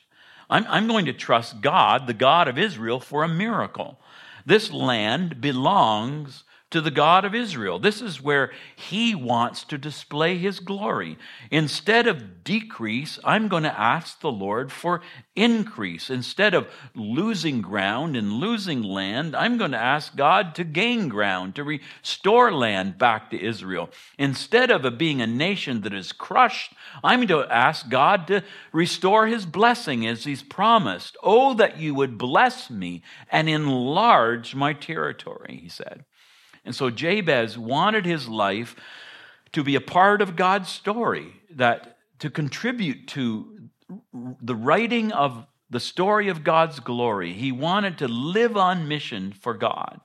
I'm, 0.49 0.65
I'm 0.67 0.87
going 0.87 1.05
to 1.05 1.13
trust 1.13 1.61
God, 1.61 2.05
the 2.05 2.13
God 2.13 2.49
of 2.49 2.57
Israel, 2.57 2.99
for 2.99 3.23
a 3.23 3.27
miracle. 3.27 3.97
This 4.45 4.71
land 4.71 5.39
belongs 5.39 6.43
to 6.69 6.81
the 6.81 6.91
God 6.91 7.23
of 7.23 7.33
Israel. 7.33 7.79
This 7.79 8.01
is 8.01 8.21
where 8.21 8.51
he 8.75 9.15
wants 9.15 9.63
to 9.65 9.77
display 9.77 10.37
his 10.37 10.59
glory. 10.59 11.17
Instead 11.49 12.07
of 12.07 12.43
decrease, 12.43 13.19
I'm 13.23 13.47
going 13.47 13.63
to 13.63 13.79
ask 13.79 14.19
the 14.19 14.31
Lord 14.31 14.69
for 14.69 15.01
increase. 15.33 16.09
Instead 16.09 16.53
of 16.53 16.67
losing 16.93 17.61
ground 17.61 18.17
and 18.17 18.33
losing 18.33 18.83
land, 18.83 19.33
I'm 19.33 19.57
going 19.57 19.71
to 19.71 19.77
ask 19.77 20.17
God 20.17 20.55
to 20.55 20.65
gain 20.65 21.07
ground, 21.07 21.55
to 21.55 21.63
restore 21.63 22.51
land 22.51 22.97
back 22.97 23.29
to 23.31 23.41
Israel. 23.41 23.89
Instead 24.17 24.69
of 24.69 24.97
being 24.97 25.21
a 25.21 25.27
nation 25.27 25.81
that 25.81 25.93
is 25.93 26.11
crushed, 26.11 26.73
I'm 27.01 27.25
going 27.25 27.47
to 27.47 27.53
ask 27.53 27.87
God 27.87 28.27
to 28.27 28.43
restore 28.73 29.27
his 29.27 29.45
blessing 29.45 30.05
as 30.05 30.25
he's 30.25 30.43
promised. 30.43 31.15
Oh, 31.23 31.53
that 31.53 31.79
you 31.79 31.95
would 31.95 32.17
bless 32.17 32.69
me 32.69 33.03
and 33.31 33.47
enlarge 33.47 34.53
my 34.53 34.73
territory, 34.73 35.59
he 35.63 35.69
said. 35.69 36.03
And 36.67 36.75
so 36.75 36.89
Jabez 36.89 37.57
wanted 37.57 38.05
his 38.05 38.27
life 38.27 38.75
to 39.53 39.63
be 39.63 39.75
a 39.75 39.81
part 39.81 40.21
of 40.21 40.35
God's 40.35 40.67
story, 40.67 41.31
that 41.49 41.97
to 42.19 42.29
contribute 42.29 43.07
to 43.07 43.69
the 44.41 44.53
writing 44.53 45.13
of 45.13 45.47
the 45.69 45.79
story 45.79 46.27
of 46.27 46.43
God's 46.43 46.81
glory. 46.81 47.31
He 47.31 47.53
wanted 47.53 47.97
to 47.99 48.09
live 48.09 48.57
on 48.57 48.85
mission 48.85 49.31
for 49.31 49.53
God. 49.53 50.01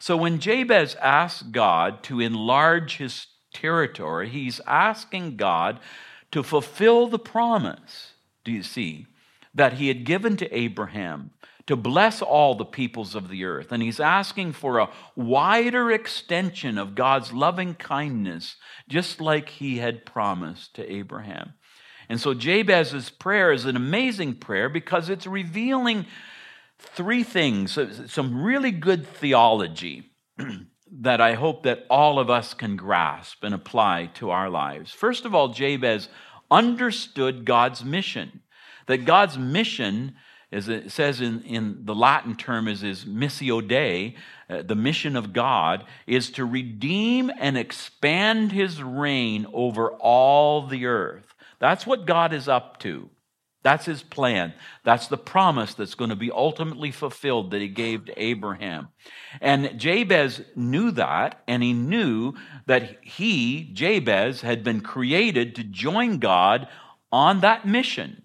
So 0.00 0.16
when 0.16 0.40
Jabez 0.40 0.96
asked 0.96 1.52
God 1.52 2.02
to 2.02 2.18
enlarge 2.18 2.96
his 2.96 3.28
territory, 3.54 4.28
he's 4.28 4.60
asking 4.66 5.36
God 5.36 5.78
to 6.32 6.42
fulfill 6.42 7.06
the 7.06 7.20
promise, 7.20 8.14
do 8.44 8.50
you 8.50 8.64
see, 8.64 9.06
that 9.54 9.74
he 9.74 9.86
had 9.86 10.04
given 10.04 10.36
to 10.38 10.52
Abraham 10.52 11.30
to 11.66 11.76
bless 11.76 12.22
all 12.22 12.54
the 12.54 12.64
peoples 12.64 13.14
of 13.14 13.28
the 13.28 13.44
earth. 13.44 13.72
And 13.72 13.82
he's 13.82 14.00
asking 14.00 14.52
for 14.52 14.78
a 14.78 14.90
wider 15.16 15.90
extension 15.90 16.78
of 16.78 16.94
God's 16.94 17.32
loving 17.32 17.74
kindness, 17.74 18.56
just 18.88 19.20
like 19.20 19.48
he 19.48 19.78
had 19.78 20.06
promised 20.06 20.74
to 20.74 20.90
Abraham. 20.92 21.54
And 22.08 22.20
so 22.20 22.34
Jabez's 22.34 23.10
prayer 23.10 23.52
is 23.52 23.64
an 23.64 23.74
amazing 23.74 24.36
prayer 24.36 24.68
because 24.68 25.08
it's 25.08 25.26
revealing 25.26 26.06
three 26.78 27.24
things, 27.24 27.78
some 28.06 28.42
really 28.42 28.70
good 28.70 29.06
theology 29.06 30.12
that 30.92 31.20
I 31.20 31.34
hope 31.34 31.64
that 31.64 31.84
all 31.90 32.20
of 32.20 32.30
us 32.30 32.54
can 32.54 32.76
grasp 32.76 33.42
and 33.42 33.54
apply 33.54 34.10
to 34.14 34.30
our 34.30 34.48
lives. 34.48 34.92
First 34.92 35.24
of 35.24 35.34
all, 35.34 35.48
Jabez 35.48 36.08
understood 36.48 37.44
God's 37.44 37.84
mission, 37.84 38.42
that 38.86 39.04
God's 39.04 39.36
mission 39.36 40.14
as 40.52 40.68
it 40.68 40.92
says 40.92 41.20
in, 41.20 41.42
in 41.42 41.84
the 41.84 41.94
Latin 41.94 42.36
term 42.36 42.68
is, 42.68 42.82
is 42.82 43.04
missio 43.04 43.66
Dei, 43.66 44.14
uh, 44.48 44.62
the 44.62 44.76
mission 44.76 45.16
of 45.16 45.32
God, 45.32 45.84
is 46.06 46.30
to 46.32 46.44
redeem 46.44 47.30
and 47.38 47.58
expand 47.58 48.52
his 48.52 48.82
reign 48.82 49.46
over 49.52 49.90
all 49.90 50.66
the 50.66 50.86
earth. 50.86 51.34
That's 51.58 51.86
what 51.86 52.06
God 52.06 52.32
is 52.32 52.48
up 52.48 52.78
to. 52.80 53.10
That's 53.66 53.86
his 53.86 54.04
plan. 54.04 54.54
That's 54.84 55.08
the 55.08 55.16
promise 55.16 55.74
that's 55.74 55.96
going 55.96 56.10
to 56.10 56.16
be 56.16 56.30
ultimately 56.30 56.92
fulfilled 56.92 57.50
that 57.50 57.60
he 57.60 57.66
gave 57.66 58.04
to 58.04 58.22
Abraham. 58.22 58.90
And 59.40 59.76
Jabez 59.80 60.40
knew 60.54 60.92
that, 60.92 61.42
and 61.48 61.64
he 61.64 61.72
knew 61.72 62.34
that 62.66 62.98
he, 63.02 63.68
Jabez, 63.72 64.42
had 64.42 64.62
been 64.62 64.82
created 64.82 65.56
to 65.56 65.64
join 65.64 66.18
God 66.18 66.68
on 67.10 67.40
that 67.40 67.66
mission. 67.66 68.22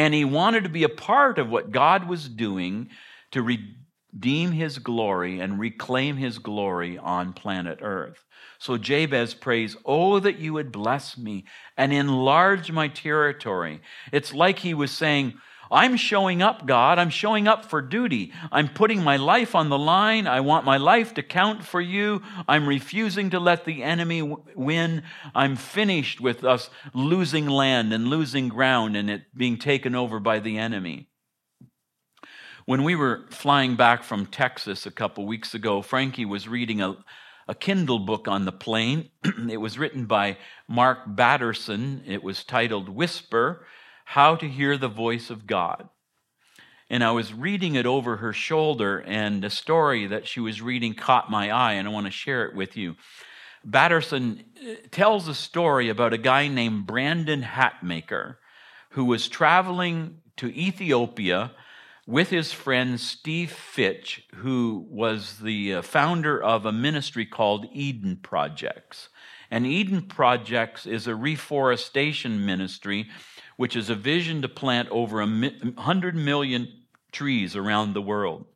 And 0.00 0.14
he 0.14 0.24
wanted 0.24 0.64
to 0.64 0.70
be 0.70 0.84
a 0.84 0.88
part 0.88 1.38
of 1.38 1.50
what 1.50 1.72
God 1.72 2.08
was 2.08 2.26
doing 2.26 2.88
to 3.32 3.42
redeem 3.42 4.50
his 4.50 4.78
glory 4.78 5.40
and 5.40 5.60
reclaim 5.60 6.16
his 6.16 6.38
glory 6.38 6.96
on 6.96 7.34
planet 7.34 7.80
Earth. 7.82 8.24
So 8.58 8.78
Jabez 8.78 9.34
prays, 9.34 9.76
Oh, 9.84 10.18
that 10.18 10.38
you 10.38 10.54
would 10.54 10.72
bless 10.72 11.18
me 11.18 11.44
and 11.76 11.92
enlarge 11.92 12.72
my 12.72 12.88
territory. 12.88 13.82
It's 14.10 14.32
like 14.32 14.60
he 14.60 14.72
was 14.72 14.90
saying, 14.90 15.34
I'm 15.70 15.96
showing 15.96 16.42
up, 16.42 16.66
God. 16.66 16.98
I'm 16.98 17.10
showing 17.10 17.46
up 17.46 17.64
for 17.64 17.80
duty. 17.80 18.32
I'm 18.50 18.68
putting 18.68 19.04
my 19.04 19.16
life 19.16 19.54
on 19.54 19.68
the 19.68 19.78
line. 19.78 20.26
I 20.26 20.40
want 20.40 20.64
my 20.64 20.78
life 20.78 21.14
to 21.14 21.22
count 21.22 21.64
for 21.64 21.80
you. 21.80 22.22
I'm 22.48 22.68
refusing 22.68 23.30
to 23.30 23.38
let 23.38 23.64
the 23.64 23.84
enemy 23.84 24.36
win. 24.56 25.04
I'm 25.32 25.54
finished 25.54 26.20
with 26.20 26.42
us 26.42 26.70
losing 26.92 27.46
land 27.46 27.92
and 27.92 28.08
losing 28.08 28.48
ground 28.48 28.96
and 28.96 29.08
it 29.08 29.22
being 29.36 29.58
taken 29.58 29.94
over 29.94 30.18
by 30.18 30.40
the 30.40 30.58
enemy. 30.58 31.08
When 32.66 32.82
we 32.82 32.96
were 32.96 33.26
flying 33.30 33.76
back 33.76 34.02
from 34.02 34.26
Texas 34.26 34.86
a 34.86 34.90
couple 34.90 35.24
weeks 35.24 35.54
ago, 35.54 35.82
Frankie 35.82 36.24
was 36.24 36.48
reading 36.48 36.82
a, 36.82 36.96
a 37.46 37.54
Kindle 37.54 38.00
book 38.00 38.26
on 38.26 38.44
the 38.44 38.52
plane. 38.52 39.10
it 39.48 39.60
was 39.60 39.78
written 39.78 40.06
by 40.06 40.36
Mark 40.68 40.98
Batterson. 41.06 42.02
It 42.06 42.24
was 42.24 42.42
titled 42.42 42.88
Whisper 42.88 43.64
how 44.10 44.34
to 44.34 44.48
Hear 44.48 44.76
the 44.76 44.88
Voice 44.88 45.30
of 45.30 45.46
God. 45.46 45.88
And 46.88 47.04
I 47.04 47.12
was 47.12 47.32
reading 47.32 47.76
it 47.76 47.86
over 47.86 48.16
her 48.16 48.32
shoulder, 48.32 48.98
and 49.06 49.44
a 49.44 49.50
story 49.50 50.08
that 50.08 50.26
she 50.26 50.40
was 50.40 50.60
reading 50.60 50.94
caught 50.94 51.30
my 51.30 51.52
eye, 51.52 51.74
and 51.74 51.86
I 51.86 51.92
want 51.92 52.06
to 52.06 52.10
share 52.10 52.44
it 52.44 52.56
with 52.56 52.76
you. 52.76 52.96
Batterson 53.64 54.42
uh, 54.60 54.74
tells 54.90 55.28
a 55.28 55.34
story 55.34 55.88
about 55.88 56.12
a 56.12 56.18
guy 56.18 56.48
named 56.48 56.88
Brandon 56.88 57.42
Hatmaker 57.42 58.38
who 58.90 59.04
was 59.04 59.28
traveling 59.28 60.16
to 60.38 60.48
Ethiopia 60.48 61.52
with 62.04 62.30
his 62.30 62.50
friend 62.50 62.98
Steve 62.98 63.52
Fitch, 63.52 64.24
who 64.34 64.88
was 64.90 65.38
the 65.38 65.74
uh, 65.74 65.82
founder 65.82 66.42
of 66.42 66.66
a 66.66 66.72
ministry 66.72 67.26
called 67.26 67.66
Eden 67.72 68.18
Projects. 68.20 69.08
And 69.52 69.64
Eden 69.64 70.02
Projects 70.02 70.84
is 70.84 71.06
a 71.06 71.14
reforestation 71.14 72.44
ministry 72.44 73.08
which 73.60 73.76
is 73.76 73.90
a 73.90 73.94
vision 73.94 74.40
to 74.40 74.48
plant 74.48 74.88
over 74.88 75.20
a 75.20 75.26
100 75.26 76.16
million 76.16 76.66
trees 77.12 77.54
around 77.54 77.92
the 77.92 78.00
world. 78.00 78.46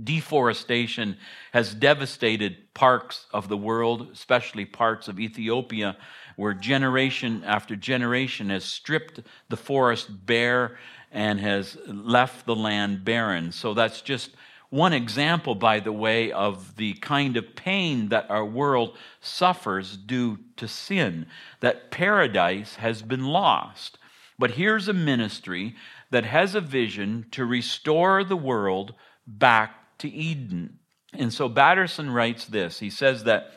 Deforestation 0.00 1.16
has 1.50 1.74
devastated 1.74 2.72
parks 2.72 3.26
of 3.32 3.48
the 3.48 3.56
world, 3.56 4.10
especially 4.12 4.64
parts 4.64 5.08
of 5.08 5.18
Ethiopia, 5.18 5.96
where 6.36 6.54
generation 6.54 7.42
after 7.44 7.74
generation 7.74 8.48
has 8.48 8.64
stripped 8.64 9.22
the 9.48 9.56
forest 9.56 10.24
bare 10.24 10.78
and 11.10 11.40
has 11.40 11.76
left 11.88 12.46
the 12.46 12.54
land 12.54 13.04
barren. 13.04 13.50
So 13.50 13.74
that's 13.74 14.02
just 14.02 14.30
one 14.70 14.92
example, 14.92 15.54
by 15.54 15.80
the 15.80 15.92
way, 15.92 16.32
of 16.32 16.76
the 16.76 16.94
kind 16.94 17.36
of 17.36 17.54
pain 17.54 18.08
that 18.08 18.30
our 18.30 18.44
world 18.44 18.96
suffers 19.20 19.96
due 19.96 20.38
to 20.56 20.66
sin, 20.66 21.26
that 21.60 21.90
paradise 21.90 22.76
has 22.76 23.02
been 23.02 23.26
lost. 23.26 23.98
But 24.38 24.52
here's 24.52 24.88
a 24.88 24.92
ministry 24.92 25.76
that 26.10 26.24
has 26.24 26.54
a 26.54 26.60
vision 26.60 27.26
to 27.32 27.44
restore 27.44 28.24
the 28.24 28.36
world 28.36 28.94
back 29.26 29.98
to 29.98 30.08
Eden. 30.08 30.78
And 31.12 31.32
so 31.32 31.48
Batterson 31.48 32.10
writes 32.10 32.44
this 32.44 32.78
he 32.78 32.90
says 32.90 33.24
that 33.24 33.52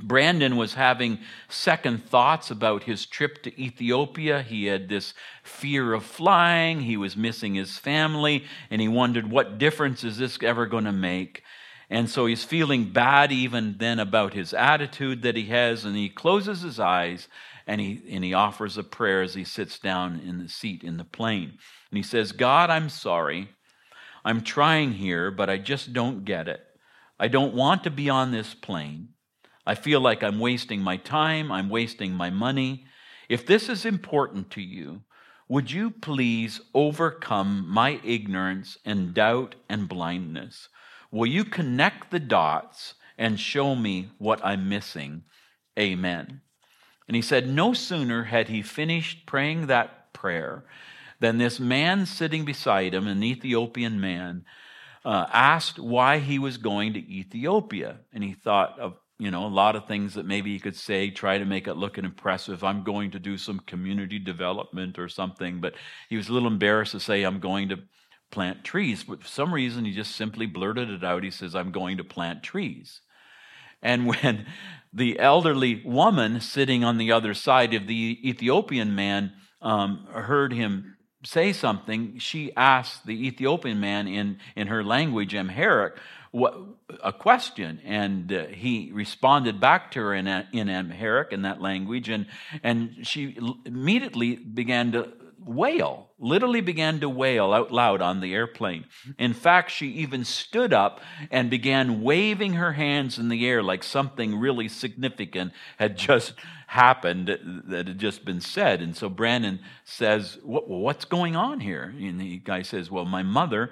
Brandon 0.00 0.56
was 0.56 0.74
having 0.74 1.18
second 1.48 2.04
thoughts 2.04 2.50
about 2.50 2.84
his 2.84 3.06
trip 3.06 3.42
to 3.42 3.60
Ethiopia. 3.60 4.42
He 4.42 4.66
had 4.66 4.88
this 4.88 5.14
fear 5.42 5.92
of 5.92 6.04
flying, 6.04 6.80
he 6.80 6.96
was 6.96 7.16
missing 7.16 7.54
his 7.54 7.78
family, 7.78 8.44
and 8.70 8.80
he 8.80 8.88
wondered, 8.88 9.30
what 9.30 9.58
difference 9.58 10.04
is 10.04 10.18
this 10.18 10.38
ever 10.42 10.66
going 10.66 10.84
to 10.84 10.92
make? 10.92 11.42
And 11.90 12.08
so 12.08 12.26
he's 12.26 12.44
feeling 12.44 12.92
bad 12.92 13.32
even 13.32 13.76
then 13.78 13.98
about 13.98 14.34
his 14.34 14.52
attitude 14.52 15.22
that 15.22 15.36
he 15.36 15.46
has, 15.46 15.84
and 15.84 15.96
he 15.96 16.08
closes 16.08 16.62
his 16.62 16.78
eyes 16.78 17.28
and 17.66 17.80
he, 17.80 18.02
and 18.10 18.24
he 18.24 18.32
offers 18.32 18.78
a 18.78 18.82
prayer 18.82 19.22
as 19.22 19.34
he 19.34 19.44
sits 19.44 19.78
down 19.78 20.20
in 20.20 20.38
the 20.38 20.48
seat 20.48 20.82
in 20.82 20.96
the 20.96 21.04
plane. 21.04 21.58
And 21.90 21.96
he 21.96 22.02
says, 22.02 22.32
God, 22.32 22.70
I'm 22.70 22.88
sorry. 22.88 23.50
I'm 24.24 24.42
trying 24.42 24.92
here, 24.92 25.30
but 25.30 25.50
I 25.50 25.58
just 25.58 25.92
don't 25.92 26.24
get 26.24 26.48
it. 26.48 26.60
I 27.20 27.28
don't 27.28 27.54
want 27.54 27.84
to 27.84 27.90
be 27.90 28.08
on 28.08 28.30
this 28.30 28.54
plane. 28.54 29.08
I 29.68 29.74
feel 29.74 30.00
like 30.00 30.22
I'm 30.22 30.38
wasting 30.38 30.80
my 30.80 30.96
time, 30.96 31.52
I'm 31.52 31.68
wasting 31.68 32.14
my 32.14 32.30
money. 32.30 32.86
If 33.28 33.44
this 33.44 33.68
is 33.68 33.84
important 33.84 34.50
to 34.52 34.62
you, 34.62 35.02
would 35.46 35.70
you 35.70 35.90
please 35.90 36.62
overcome 36.72 37.66
my 37.68 38.00
ignorance 38.02 38.78
and 38.86 39.12
doubt 39.12 39.56
and 39.68 39.86
blindness? 39.86 40.70
Will 41.10 41.26
you 41.26 41.44
connect 41.44 42.10
the 42.10 42.18
dots 42.18 42.94
and 43.18 43.38
show 43.38 43.76
me 43.76 44.10
what 44.16 44.40
I'm 44.42 44.70
missing? 44.70 45.24
Amen. 45.78 46.40
And 47.06 47.14
he 47.14 47.20
said, 47.20 47.46
No 47.46 47.74
sooner 47.74 48.24
had 48.24 48.48
he 48.48 48.62
finished 48.62 49.26
praying 49.26 49.66
that 49.66 50.14
prayer 50.14 50.64
than 51.20 51.36
this 51.36 51.60
man 51.60 52.06
sitting 52.06 52.46
beside 52.46 52.94
him, 52.94 53.06
an 53.06 53.22
Ethiopian 53.22 54.00
man, 54.00 54.46
uh, 55.04 55.26
asked 55.30 55.78
why 55.78 56.20
he 56.20 56.38
was 56.38 56.56
going 56.56 56.94
to 56.94 57.12
Ethiopia. 57.12 57.98
And 58.14 58.24
he 58.24 58.32
thought 58.32 58.78
of, 58.78 58.94
you 59.18 59.32
know, 59.32 59.46
a 59.46 59.48
lot 59.48 59.74
of 59.74 59.86
things 59.86 60.14
that 60.14 60.26
maybe 60.26 60.52
he 60.52 60.60
could 60.60 60.76
say, 60.76 61.10
try 61.10 61.38
to 61.38 61.44
make 61.44 61.66
it 61.66 61.74
look 61.74 61.98
impressive. 61.98 62.62
I'm 62.62 62.84
going 62.84 63.10
to 63.10 63.18
do 63.18 63.36
some 63.36 63.58
community 63.60 64.18
development 64.18 64.98
or 64.98 65.08
something. 65.08 65.60
But 65.60 65.74
he 66.08 66.16
was 66.16 66.28
a 66.28 66.32
little 66.32 66.48
embarrassed 66.48 66.92
to 66.92 67.00
say, 67.00 67.24
I'm 67.24 67.40
going 67.40 67.68
to 67.70 67.80
plant 68.30 68.62
trees. 68.62 69.02
But 69.02 69.22
for 69.22 69.28
some 69.28 69.52
reason, 69.52 69.84
he 69.84 69.92
just 69.92 70.14
simply 70.14 70.46
blurted 70.46 70.88
it 70.88 71.02
out. 71.02 71.24
He 71.24 71.32
says, 71.32 71.56
I'm 71.56 71.72
going 71.72 71.96
to 71.96 72.04
plant 72.04 72.44
trees. 72.44 73.00
And 73.82 74.06
when 74.22 74.46
the 74.92 75.18
elderly 75.18 75.82
woman 75.84 76.40
sitting 76.40 76.84
on 76.84 76.96
the 76.98 77.10
other 77.10 77.34
side 77.34 77.74
of 77.74 77.88
the 77.88 78.20
Ethiopian 78.24 78.94
man 78.94 79.32
um, 79.60 80.06
heard 80.12 80.52
him 80.52 80.96
say 81.24 81.52
something, 81.52 82.18
she 82.18 82.54
asked 82.56 83.04
the 83.04 83.26
Ethiopian 83.26 83.80
man 83.80 84.06
in, 84.06 84.38
in 84.54 84.68
her 84.68 84.84
language, 84.84 85.34
Amharic, 85.34 85.94
a 87.02 87.12
question, 87.12 87.80
and 87.84 88.32
uh, 88.32 88.46
he 88.46 88.90
responded 88.92 89.60
back 89.60 89.90
to 89.92 90.00
her 90.00 90.14
in, 90.14 90.26
in 90.26 90.68
Amharic, 90.68 91.32
in 91.32 91.42
that 91.42 91.60
language, 91.60 92.08
and, 92.08 92.26
and 92.62 93.06
she 93.06 93.36
immediately 93.64 94.36
began 94.36 94.92
to 94.92 95.12
wail, 95.48 96.10
literally 96.18 96.60
began 96.60 97.00
to 97.00 97.08
wail 97.08 97.52
out 97.52 97.72
loud 97.72 98.02
on 98.02 98.20
the 98.20 98.34
airplane. 98.34 98.84
In 99.18 99.32
fact, 99.32 99.70
she 99.70 99.88
even 99.88 100.24
stood 100.24 100.72
up 100.72 101.00
and 101.30 101.48
began 101.48 102.02
waving 102.02 102.54
her 102.54 102.72
hands 102.72 103.18
in 103.18 103.28
the 103.28 103.48
air 103.48 103.62
like 103.62 103.82
something 103.82 104.38
really 104.38 104.68
significant 104.68 105.52
had 105.78 105.96
just 105.96 106.34
happened 106.66 107.28
that 107.66 107.88
had 107.88 107.98
just 107.98 108.24
been 108.24 108.40
said. 108.40 108.82
And 108.82 108.94
so 108.94 109.08
Brandon 109.08 109.60
says, 109.84 110.38
What's 110.42 111.06
going 111.06 111.34
on 111.34 111.60
here? 111.60 111.94
And 111.98 112.20
the 112.20 112.38
guy 112.38 112.62
says, 112.62 112.90
Well, 112.90 113.06
my 113.06 113.22
mother 113.22 113.70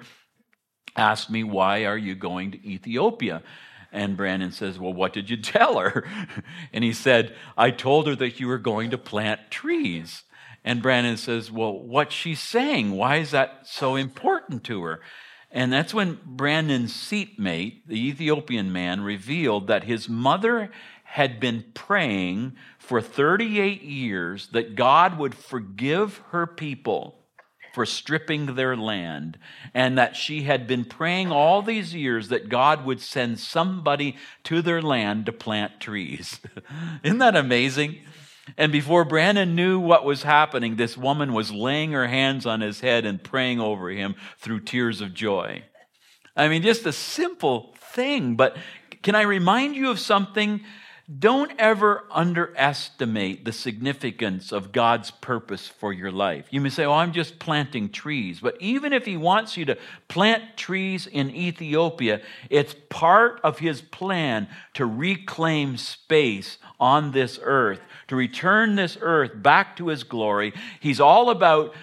asked 0.97 1.29
me, 1.29 1.43
Why 1.43 1.85
are 1.85 1.97
you 1.97 2.15
going 2.15 2.51
to 2.51 2.67
Ethiopia? 2.67 3.43
And 3.91 4.17
Brandon 4.17 4.51
says, 4.51 4.79
Well, 4.79 4.93
what 4.93 5.13
did 5.13 5.29
you 5.29 5.37
tell 5.37 5.79
her? 5.79 6.05
And 6.73 6.83
he 6.83 6.93
said, 6.93 7.35
I 7.57 7.71
told 7.71 8.07
her 8.07 8.15
that 8.15 8.39
you 8.39 8.47
were 8.47 8.57
going 8.57 8.91
to 8.91 8.97
plant 8.97 9.49
trees. 9.49 10.23
And 10.63 10.81
Brandon 10.81 11.17
says, 11.17 11.51
Well, 11.51 11.79
what's 11.79 12.13
she 12.13 12.35
saying? 12.35 12.91
Why 12.91 13.17
is 13.17 13.31
that 13.31 13.67
so 13.67 13.95
important 13.95 14.63
to 14.65 14.83
her? 14.83 15.01
And 15.49 15.71
that's 15.71 15.93
when 15.93 16.19
Brandon's 16.25 16.93
seatmate, 16.93 17.87
the 17.87 18.07
Ethiopian 18.09 18.73
man, 18.73 19.01
revealed 19.01 19.67
that 19.67 19.85
his 19.85 20.09
mother 20.09 20.69
had 21.03 21.39
been 21.39 21.63
praying 21.73 22.57
for 22.77 23.01
38 23.01 23.81
years 23.81 24.49
that 24.49 24.75
God 24.75 25.17
would 25.17 25.33
forgive 25.33 26.21
her 26.31 26.45
people 26.45 27.17
for 27.77 27.85
stripping 27.85 28.55
their 28.55 28.75
land, 28.75 29.37
and 29.71 29.99
that 29.99 30.15
she 30.15 30.41
had 30.41 30.65
been 30.65 30.83
praying 30.83 31.31
all 31.31 31.61
these 31.61 31.93
years 31.93 32.29
that 32.29 32.49
God 32.49 32.83
would 32.83 32.99
send 32.99 33.39
somebody 33.39 34.17
to 34.45 34.63
their 34.63 34.81
land 34.81 35.27
to 35.27 35.31
plant 35.31 35.79
trees. 35.79 36.39
Isn't 37.03 37.19
that 37.19 37.35
amazing? 37.35 37.99
And 38.57 38.71
before 38.71 39.05
Brandon 39.05 39.53
knew 39.53 39.77
what 39.79 40.05
was 40.05 40.23
happening, 40.23 40.75
this 40.75 40.97
woman 40.97 41.33
was 41.33 41.51
laying 41.51 41.91
her 41.91 42.07
hands 42.07 42.47
on 42.47 42.61
his 42.61 42.79
head 42.79 43.05
and 43.05 43.23
praying 43.23 43.59
over 43.59 43.91
him 43.91 44.15
through 44.39 44.61
tears 44.61 44.99
of 44.99 45.13
joy. 45.13 45.61
I 46.35 46.47
mean, 46.47 46.63
just 46.63 46.83
a 46.87 46.91
simple 46.91 47.75
thing, 47.93 48.35
but 48.35 48.57
can 49.03 49.13
I 49.13 49.21
remind 49.21 49.75
you 49.75 49.91
of 49.91 49.99
something? 49.99 50.61
Don't 51.07 51.53
ever 51.57 52.03
underestimate 52.11 53.45
the 53.45 53.53
significance 53.53 54.51
of 54.51 54.73
God's 54.73 55.09
purpose 55.09 55.65
for 55.65 55.93
your 55.93 56.11
life. 56.11 56.47
You 56.51 56.59
may 56.59 56.67
say, 56.67 56.83
Oh, 56.83 56.91
I'm 56.91 57.13
just 57.13 57.39
planting 57.39 57.89
trees. 57.89 58.41
But 58.41 58.57
even 58.59 58.91
if 58.91 59.05
He 59.05 59.15
wants 59.15 59.55
you 59.55 59.63
to 59.65 59.77
plant 60.09 60.57
trees 60.57 61.07
in 61.07 61.29
Ethiopia, 61.29 62.19
it's 62.49 62.75
part 62.89 63.39
of 63.41 63.59
His 63.59 63.81
plan 63.81 64.49
to 64.73 64.85
reclaim 64.85 65.77
space 65.77 66.57
on 66.77 67.13
this 67.13 67.39
earth, 67.41 67.79
to 68.09 68.17
return 68.17 68.75
this 68.75 68.97
earth 68.99 69.31
back 69.35 69.77
to 69.77 69.87
His 69.87 70.03
glory. 70.03 70.51
He's 70.81 70.99
all 70.99 71.29
about 71.29 71.73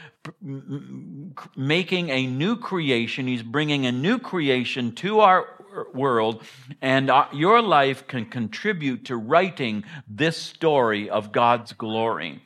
making 1.57 2.11
a 2.11 2.27
new 2.27 2.57
creation. 2.57 3.27
He's 3.27 3.43
bringing 3.43 3.87
a 3.87 3.93
new 3.93 4.19
creation 4.19 4.93
to 4.97 5.21
our 5.21 5.47
world, 5.93 6.43
and 6.81 7.11
uh, 7.11 7.27
your 7.33 7.63
life 7.63 8.07
can 8.07 8.27
contribute 8.27 9.05
to 9.07 9.17
writing 9.17 9.85
this 10.09 10.37
story 10.37 11.09
of 11.11 11.33
God's 11.33 11.73
glory. 11.73 12.43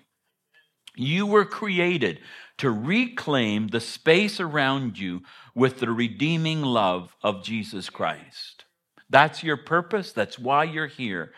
You 0.97 1.27
were 1.27 1.45
created 1.45 2.21
to 2.59 2.71
reclaim 2.71 3.69
the 3.69 3.81
space 3.81 4.41
around 4.41 4.99
you 4.99 5.23
with 5.55 5.79
the 5.79 5.91
redeeming 5.91 6.63
love 6.63 7.17
of 7.23 7.45
Jesus 7.45 7.89
Christ. 7.89 8.65
That's 9.09 9.43
your 9.43 9.57
purpose. 9.57 10.13
That's 10.13 10.39
why 10.39 10.65
you're 10.65 10.87
here. 10.87 11.33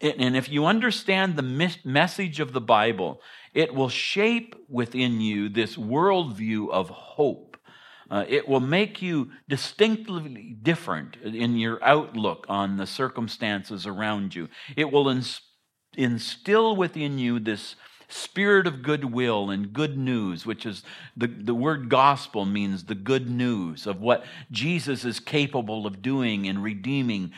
And 0.00 0.36
if 0.36 0.50
you 0.50 0.66
understand 0.66 1.36
the 1.36 1.76
message 1.84 2.40
of 2.40 2.52
the 2.52 2.60
Bible, 2.60 3.22
it 3.54 3.74
will 3.74 3.88
shape 3.88 4.56
within 4.68 5.20
you 5.20 5.48
this 5.48 5.76
worldview 5.76 6.70
of 6.70 6.90
hope 6.90 7.53
uh, 8.14 8.24
it 8.28 8.48
will 8.48 8.60
make 8.60 9.02
you 9.02 9.28
distinctly 9.48 10.56
different 10.62 11.16
in 11.16 11.56
your 11.56 11.82
outlook 11.82 12.46
on 12.48 12.76
the 12.76 12.86
circumstances 12.86 13.88
around 13.88 14.36
you. 14.36 14.48
It 14.76 14.92
will 14.92 15.08
ins- 15.08 15.40
instill 15.96 16.76
within 16.76 17.18
you 17.18 17.40
this 17.40 17.74
spirit 18.06 18.68
of 18.68 18.84
goodwill 18.84 19.50
and 19.50 19.72
good 19.72 19.98
news, 19.98 20.46
which 20.46 20.64
is 20.64 20.84
the, 21.16 21.26
the 21.26 21.56
word 21.56 21.88
gospel 21.88 22.44
means 22.44 22.84
the 22.84 22.94
good 22.94 23.28
news 23.28 23.84
of 23.84 24.00
what 24.00 24.24
Jesus 24.52 25.04
is 25.04 25.18
capable 25.18 25.84
of 25.84 26.00
doing 26.00 26.44
in 26.44 26.62
redeeming 26.62 27.32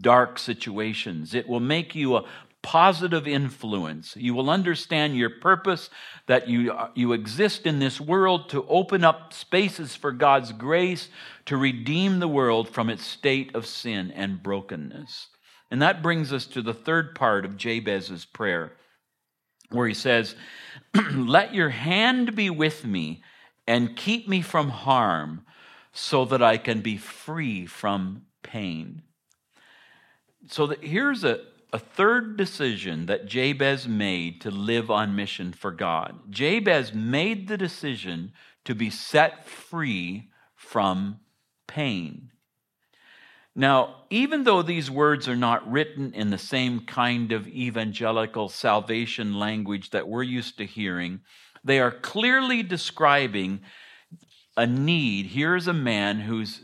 dark 0.00 0.38
situations. 0.38 1.34
It 1.34 1.46
will 1.46 1.60
make 1.60 1.94
you 1.94 2.16
a 2.16 2.24
positive 2.62 3.26
influence. 3.26 4.16
You 4.16 4.34
will 4.34 4.48
understand 4.48 5.16
your 5.16 5.30
purpose, 5.30 5.90
that 6.26 6.48
you, 6.48 6.72
you 6.94 7.12
exist 7.12 7.66
in 7.66 7.80
this 7.80 8.00
world 8.00 8.48
to 8.50 8.66
open 8.68 9.04
up 9.04 9.32
spaces 9.32 9.96
for 9.96 10.12
God's 10.12 10.52
grace 10.52 11.08
to 11.46 11.56
redeem 11.56 12.20
the 12.20 12.28
world 12.28 12.68
from 12.68 12.88
its 12.88 13.04
state 13.04 13.54
of 13.54 13.66
sin 13.66 14.10
and 14.12 14.42
brokenness. 14.42 15.28
And 15.70 15.82
that 15.82 16.02
brings 16.02 16.32
us 16.32 16.46
to 16.48 16.62
the 16.62 16.74
third 16.74 17.14
part 17.14 17.44
of 17.44 17.56
Jabez's 17.56 18.24
prayer, 18.24 18.72
where 19.70 19.88
he 19.88 19.94
says, 19.94 20.36
Let 21.14 21.54
your 21.54 21.70
hand 21.70 22.36
be 22.36 22.50
with 22.50 22.84
me 22.84 23.22
and 23.66 23.96
keep 23.96 24.28
me 24.28 24.42
from 24.42 24.68
harm 24.68 25.46
so 25.92 26.24
that 26.26 26.42
I 26.42 26.58
can 26.58 26.80
be 26.80 26.96
free 26.96 27.66
from 27.66 28.22
pain. 28.42 29.02
So 30.48 30.66
that 30.66 30.82
here's 30.82 31.24
a, 31.24 31.40
a 31.72 31.78
third 31.78 32.36
decision 32.36 33.06
that 33.06 33.26
Jabez 33.26 33.88
made 33.88 34.40
to 34.42 34.50
live 34.50 34.90
on 34.90 35.16
mission 35.16 35.52
for 35.52 35.70
God. 35.70 36.30
Jabez 36.30 36.92
made 36.92 37.48
the 37.48 37.56
decision 37.56 38.32
to 38.64 38.74
be 38.74 38.90
set 38.90 39.46
free 39.46 40.30
from 40.54 41.20
pain. 41.66 42.30
Now, 43.54 44.04
even 44.10 44.44
though 44.44 44.62
these 44.62 44.90
words 44.90 45.28
are 45.28 45.36
not 45.36 45.70
written 45.70 46.14
in 46.14 46.30
the 46.30 46.38
same 46.38 46.80
kind 46.80 47.32
of 47.32 47.46
evangelical 47.48 48.48
salvation 48.48 49.38
language 49.38 49.90
that 49.90 50.08
we're 50.08 50.22
used 50.22 50.58
to 50.58 50.66
hearing, 50.66 51.20
they 51.64 51.78
are 51.78 51.90
clearly 51.90 52.62
describing 52.62 53.60
a 54.56 54.66
need. 54.66 55.26
Here's 55.26 55.66
a 55.68 55.74
man 55.74 56.20
who's 56.20 56.62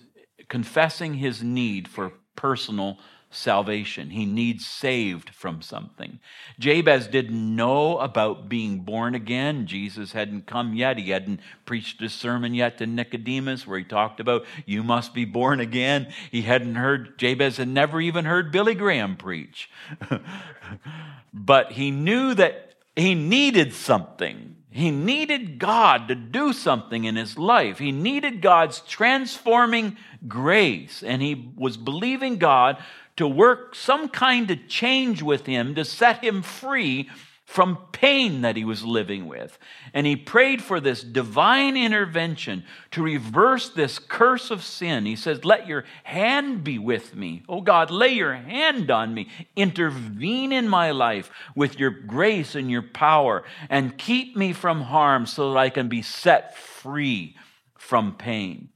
confessing 0.49 1.15
his 1.15 1.43
need 1.43 1.89
for 1.89 2.13
personal 2.37 2.99
salvation. 3.31 4.11
He 4.11 4.25
needs 4.25 4.67
saved 4.67 5.31
from 5.31 5.61
something. 5.61 6.19
Jabez 6.59 7.07
didn't 7.07 7.57
know 7.57 7.99
about 7.99 8.49
being 8.49 8.81
born 8.81 9.15
again. 9.15 9.67
Jesus 9.67 10.13
hadn't 10.13 10.47
come 10.47 10.75
yet. 10.75 10.99
He 10.99 11.11
hadn't 11.11 11.41
preached 11.67 12.01
a 12.03 12.09
sermon 12.09 12.55
yet 12.55 12.79
to 12.79 12.87
Nicodemus 12.87 13.67
where 13.67 13.79
he 13.79 13.85
talked 13.85 14.21
about 14.21 14.47
you 14.65 14.83
must 14.83 15.13
be 15.13 15.25
born 15.25 15.61
again. 15.61 16.13
He 16.31 16.43
hadn't 16.43 16.77
heard, 16.77 17.19
Jabez 17.19 17.59
had 17.59 17.69
never 17.69 18.01
even 18.01 18.25
heard 18.25 18.51
Billy 18.51 18.75
Graham 18.75 19.17
preach. 19.17 19.71
but 21.35 21.73
he 21.73 21.91
knew 21.91 22.35
that 22.35 22.75
he 22.97 23.15
needed 23.15 23.75
something. 23.75 24.57
He 24.71 24.91
needed 24.91 25.59
God 25.59 26.09
to 26.09 26.15
do 26.15 26.53
something 26.53 27.05
in 27.05 27.17
his 27.17 27.39
life. 27.39 27.79
He 27.79 27.91
needed 27.91 28.43
God's 28.43 28.81
transforming 28.81 29.97
grace. 30.27 31.03
And 31.03 31.23
he 31.23 31.53
was 31.57 31.77
believing 31.77 32.37
God 32.37 32.79
to 33.19 33.29
work 33.29 33.75
some 33.75 34.09
kind 34.09 34.51
of 34.51 34.69
change 34.69 35.23
with 35.23 35.45
him 35.45 35.75
to 35.75 35.85
set 35.85 36.25
him 36.25 36.41
free 36.41 37.11
from 37.45 37.79
pain 37.93 38.43
that 38.43 38.57
he 38.57 38.65
was 38.65 38.85
living 38.85 39.27
with. 39.27 39.59
And 39.95 40.07
he 40.07 40.15
prayed 40.15 40.63
for 40.63 40.81
this 40.81 41.03
divine 41.03 41.77
intervention 41.77 42.63
to 42.91 43.03
reverse 43.03 43.71
this 43.71 43.99
curse 43.99 44.51
of 44.51 44.63
sin. 44.63 45.07
He 45.07 45.17
says, 45.17 45.45
Let 45.45 45.67
your 45.67 45.85
hand 46.05 46.63
be 46.63 46.79
with 46.79 47.17
me. 47.17 47.43
Oh 47.49 47.61
God, 47.61 47.91
lay 47.91 48.11
your 48.11 48.35
hand 48.35 48.91
on 48.91 49.15
me. 49.15 49.29
Intervene 49.57 50.53
in 50.53 50.69
my 50.69 50.91
life 50.91 51.31
with 51.57 51.79
your 51.79 51.91
grace 51.91 52.55
and 52.55 52.71
your 52.71 52.83
power 52.83 53.45
and 53.69 53.99
keep 53.99 54.37
me 54.37 54.53
from 54.53 54.83
harm 54.83 55.25
so 55.27 55.53
that 55.53 55.59
I 55.59 55.71
can 55.71 55.89
be 55.89 56.03
set 56.03 56.57
free 56.57 57.35
from 57.77 58.15
pain. 58.15 58.69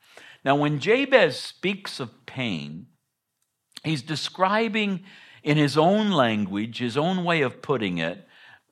Now, 0.45 0.57
when 0.57 0.81
Jabez 0.81 1.39
speaks 1.39 2.01
of 2.01 2.27
pain, 2.27 2.87
he's 3.85 4.03
describing 4.03 5.05
in 5.43 5.57
his 5.57 5.77
own 5.77 6.11
language, 6.11 6.79
his 6.79 6.97
own 6.97 7.25
way 7.25 7.43
of 7.43 7.63
putting 7.63 7.99
it, 7.99 8.27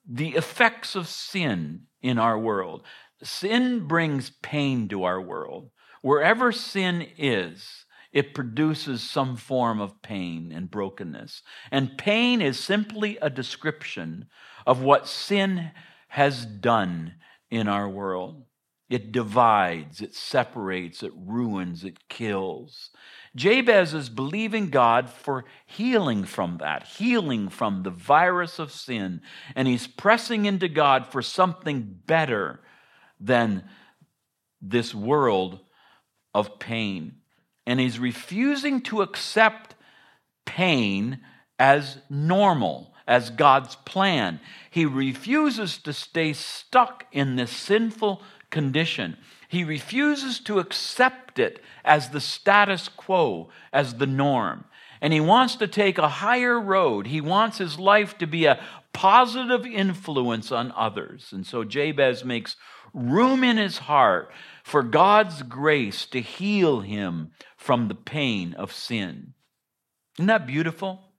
the 0.09 0.31
effects 0.31 0.94
of 0.94 1.09
sin 1.09 1.83
in 2.03 2.18
our 2.18 2.38
world. 2.38 2.83
Sin 3.23 3.87
brings 3.87 4.31
pain 4.42 4.88
to 4.88 5.05
our 5.05 5.20
world. 5.20 5.70
Wherever 6.03 6.53
sin 6.53 7.07
is, 7.18 7.85
it 8.12 8.35
produces 8.35 9.03
some 9.03 9.37
form 9.37 9.81
of 9.81 10.03
pain 10.03 10.53
and 10.55 10.70
brokenness. 10.70 11.42
And 11.70 11.99
pain 11.99 12.40
is 12.40 12.59
simply 12.59 13.18
a 13.20 13.31
description 13.31 14.27
of 14.66 14.81
what 14.83 15.07
sin 15.07 15.70
has 16.09 16.44
done 16.44 17.14
in 17.51 17.68
our 17.68 17.88
world. 17.88 18.44
It 18.88 19.12
divides, 19.12 20.01
it 20.01 20.14
separates, 20.14 21.05
it 21.05 21.12
ruins, 21.14 21.85
it 21.85 22.09
kills. 22.09 22.90
Jabez 23.37 23.95
is 23.95 24.09
believing 24.09 24.71
God 24.71 25.09
for 25.09 25.45
healing 25.64 26.25
from 26.25 26.59
that, 26.59 26.85
healing 26.85 27.49
from 27.49 27.83
the 27.83 27.90
virus 27.90 28.59
of 28.59 28.73
sin, 28.73 29.21
and 29.55 29.69
he's 29.69 29.87
pressing 29.87 30.47
into 30.47 30.69
God 30.69 31.07
for 31.07 31.23
something 31.23 32.01
better 32.07 32.61
than 33.21 33.64
this 34.61 34.95
world 34.95 35.61
of 36.35 36.59
pain. 36.59 37.16
And 37.66 37.79
he's 37.79 37.99
refusing 37.99 38.81
to 38.83 39.03
accept 39.03 39.77
pain 40.45 41.21
as 41.59 41.99
normal, 42.09 42.95
as 43.07 43.31
God's 43.31 43.77
plan. 43.77 44.40
He 44.71 44.87
refuses 44.87 45.79
to 45.79 45.93
stay 45.93 46.33
stuck 46.33 47.07
in 47.12 47.37
this 47.37 47.53
sinful 47.53 48.23
condition. 48.51 49.16
He 49.50 49.64
refuses 49.64 50.38
to 50.40 50.60
accept 50.60 51.40
it 51.40 51.60
as 51.84 52.10
the 52.10 52.20
status 52.20 52.88
quo, 52.88 53.48
as 53.72 53.94
the 53.94 54.06
norm. 54.06 54.64
And 55.00 55.12
he 55.12 55.18
wants 55.18 55.56
to 55.56 55.66
take 55.66 55.98
a 55.98 56.08
higher 56.08 56.60
road. 56.60 57.08
He 57.08 57.20
wants 57.20 57.58
his 57.58 57.76
life 57.76 58.16
to 58.18 58.28
be 58.28 58.44
a 58.44 58.62
positive 58.92 59.66
influence 59.66 60.52
on 60.52 60.72
others. 60.76 61.32
And 61.32 61.44
so 61.44 61.64
Jabez 61.64 62.24
makes 62.24 62.54
room 62.94 63.42
in 63.42 63.56
his 63.56 63.78
heart 63.78 64.30
for 64.62 64.84
God's 64.84 65.42
grace 65.42 66.06
to 66.06 66.20
heal 66.20 66.82
him 66.82 67.32
from 67.56 67.88
the 67.88 67.96
pain 67.96 68.54
of 68.54 68.72
sin. 68.72 69.34
Isn't 70.16 70.28
that 70.28 70.46
beautiful? 70.46 71.10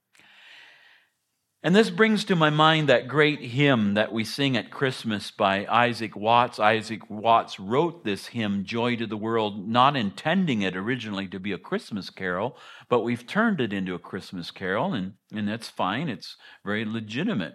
And 1.63 1.75
this 1.75 1.91
brings 1.91 2.23
to 2.25 2.35
my 2.35 2.49
mind 2.49 2.89
that 2.89 3.07
great 3.07 3.39
hymn 3.39 3.93
that 3.93 4.11
we 4.11 4.23
sing 4.23 4.57
at 4.57 4.71
Christmas 4.71 5.29
by 5.29 5.67
Isaac 5.67 6.15
Watts. 6.15 6.57
Isaac 6.57 7.07
Watts 7.07 7.59
wrote 7.59 8.03
this 8.03 8.27
hymn, 8.27 8.65
Joy 8.65 8.95
to 8.95 9.05
the 9.05 9.15
World, 9.15 9.69
not 9.69 9.95
intending 9.95 10.63
it 10.63 10.75
originally 10.75 11.27
to 11.27 11.39
be 11.39 11.51
a 11.51 11.59
Christmas 11.59 12.09
carol, 12.09 12.57
but 12.89 13.01
we've 13.01 13.27
turned 13.27 13.61
it 13.61 13.73
into 13.73 13.93
a 13.93 13.99
Christmas 13.99 14.49
carol, 14.49 14.95
and, 14.95 15.13
and 15.31 15.47
that's 15.47 15.69
fine. 15.69 16.09
It's 16.09 16.35
very 16.65 16.83
legitimate 16.83 17.53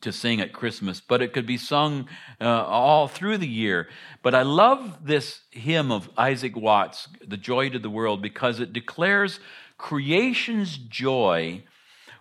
to 0.00 0.10
sing 0.10 0.40
at 0.40 0.52
Christmas, 0.52 1.00
but 1.00 1.22
it 1.22 1.32
could 1.32 1.46
be 1.46 1.56
sung 1.56 2.08
uh, 2.40 2.64
all 2.64 3.06
through 3.06 3.38
the 3.38 3.46
year. 3.46 3.88
But 4.20 4.34
I 4.34 4.42
love 4.42 5.06
this 5.06 5.42
hymn 5.52 5.92
of 5.92 6.10
Isaac 6.18 6.56
Watts, 6.56 7.06
The 7.24 7.36
Joy 7.36 7.70
to 7.70 7.78
the 7.78 7.88
World, 7.88 8.20
because 8.20 8.58
it 8.58 8.72
declares 8.72 9.38
creation's 9.78 10.76
joy 10.76 11.62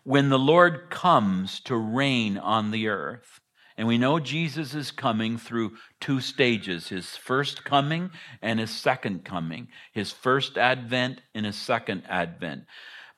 when 0.05 0.29
the 0.29 0.39
Lord 0.39 0.89
comes 0.89 1.59
to 1.61 1.75
reign 1.75 2.37
on 2.37 2.71
the 2.71 2.87
earth. 2.87 3.41
And 3.75 3.87
we 3.87 3.97
know 3.97 4.19
Jesus 4.19 4.73
is 4.73 4.91
coming 4.91 5.37
through 5.37 5.73
two 5.99 6.21
stages 6.21 6.87
his 6.87 7.17
first 7.17 7.65
coming 7.65 8.11
and 8.41 8.59
his 8.59 8.71
second 8.71 9.25
coming, 9.25 9.67
his 9.91 10.13
first 10.13 10.57
advent 10.57 11.19
and 11.33 11.45
his 11.45 11.57
second 11.57 12.03
advent. 12.07 12.63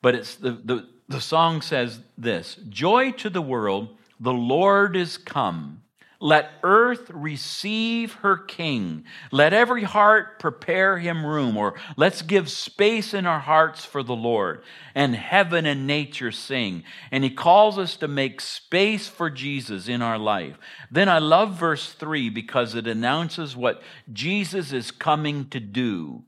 But 0.01 0.15
it's 0.15 0.35
the, 0.35 0.59
the, 0.63 0.87
the 1.07 1.21
song 1.21 1.61
says 1.61 1.99
this 2.17 2.57
Joy 2.69 3.11
to 3.11 3.29
the 3.29 3.41
world, 3.41 3.89
the 4.19 4.33
Lord 4.33 4.95
is 4.95 5.17
come. 5.17 5.83
Let 6.19 6.49
earth 6.63 7.11
receive 7.11 8.13
her 8.15 8.37
king. 8.37 9.05
Let 9.31 9.53
every 9.53 9.83
heart 9.83 10.39
prepare 10.39 10.97
him 10.97 11.23
room, 11.23 11.55
or 11.55 11.75
let's 11.95 12.23
give 12.23 12.49
space 12.49 13.13
in 13.13 13.27
our 13.27 13.39
hearts 13.39 13.85
for 13.85 14.01
the 14.01 14.15
Lord. 14.15 14.63
And 14.95 15.15
heaven 15.15 15.67
and 15.67 15.85
nature 15.85 16.31
sing. 16.31 16.83
And 17.11 17.23
he 17.23 17.29
calls 17.29 17.77
us 17.77 17.95
to 17.97 18.07
make 18.07 18.41
space 18.41 19.07
for 19.07 19.29
Jesus 19.29 19.87
in 19.87 20.01
our 20.01 20.17
life. 20.17 20.57
Then 20.89 21.07
I 21.07 21.19
love 21.19 21.53
verse 21.53 21.93
3 21.93 22.29
because 22.29 22.73
it 22.73 22.87
announces 22.87 23.55
what 23.55 23.83
Jesus 24.11 24.71
is 24.73 24.89
coming 24.89 25.47
to 25.49 25.59
do 25.59 26.23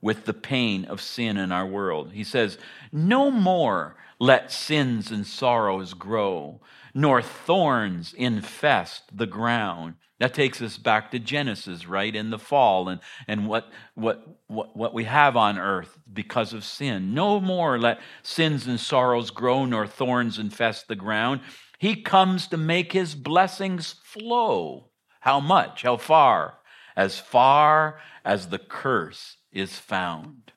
with 0.00 0.24
the 0.24 0.34
pain 0.34 0.86
of 0.86 1.02
sin 1.02 1.36
in 1.36 1.52
our 1.52 1.66
world. 1.66 2.12
He 2.12 2.24
says, 2.24 2.56
No 2.90 3.30
more 3.30 3.96
let 4.18 4.50
sins 4.50 5.10
and 5.10 5.26
sorrows 5.26 5.92
grow 5.92 6.60
nor 6.94 7.20
thorns 7.20 8.14
infest 8.14 9.02
the 9.12 9.26
ground. 9.26 9.94
That 10.20 10.32
takes 10.32 10.62
us 10.62 10.78
back 10.78 11.10
to 11.10 11.18
Genesis, 11.18 11.86
right? 11.86 12.14
In 12.14 12.30
the 12.30 12.38
fall 12.38 12.88
and, 12.88 13.00
and 13.26 13.48
what, 13.48 13.68
what, 13.94 14.24
what, 14.46 14.76
what 14.76 14.94
we 14.94 15.04
have 15.04 15.36
on 15.36 15.58
earth 15.58 15.98
because 16.10 16.52
of 16.52 16.64
sin. 16.64 17.12
No 17.14 17.40
more 17.40 17.78
let 17.78 18.00
sins 18.22 18.66
and 18.68 18.78
sorrows 18.78 19.30
grow, 19.30 19.64
nor 19.64 19.88
thorns 19.88 20.38
infest 20.38 20.86
the 20.86 20.94
ground. 20.94 21.40
He 21.78 22.00
comes 22.00 22.46
to 22.48 22.56
make 22.56 22.92
his 22.92 23.16
blessings 23.16 23.96
flow. 24.04 24.90
How 25.20 25.40
much? 25.40 25.82
How 25.82 25.96
far? 25.96 26.58
As 26.96 27.18
far 27.18 27.98
as 28.24 28.48
the 28.48 28.58
curse 28.58 29.36
is 29.50 29.76
found. 29.76 30.52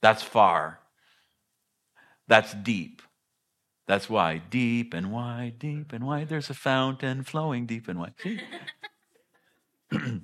That's 0.00 0.22
far. 0.22 0.80
That's 2.26 2.54
deep. 2.54 3.02
That's 3.86 4.08
why 4.08 4.38
deep 4.38 4.94
and 4.94 5.12
wide, 5.12 5.58
deep 5.58 5.92
and 5.92 6.06
wide, 6.06 6.28
there's 6.28 6.50
a 6.50 6.54
fountain 6.54 7.22
flowing 7.22 7.66
deep 7.66 7.86
and 7.88 7.98
wide. 8.00 8.14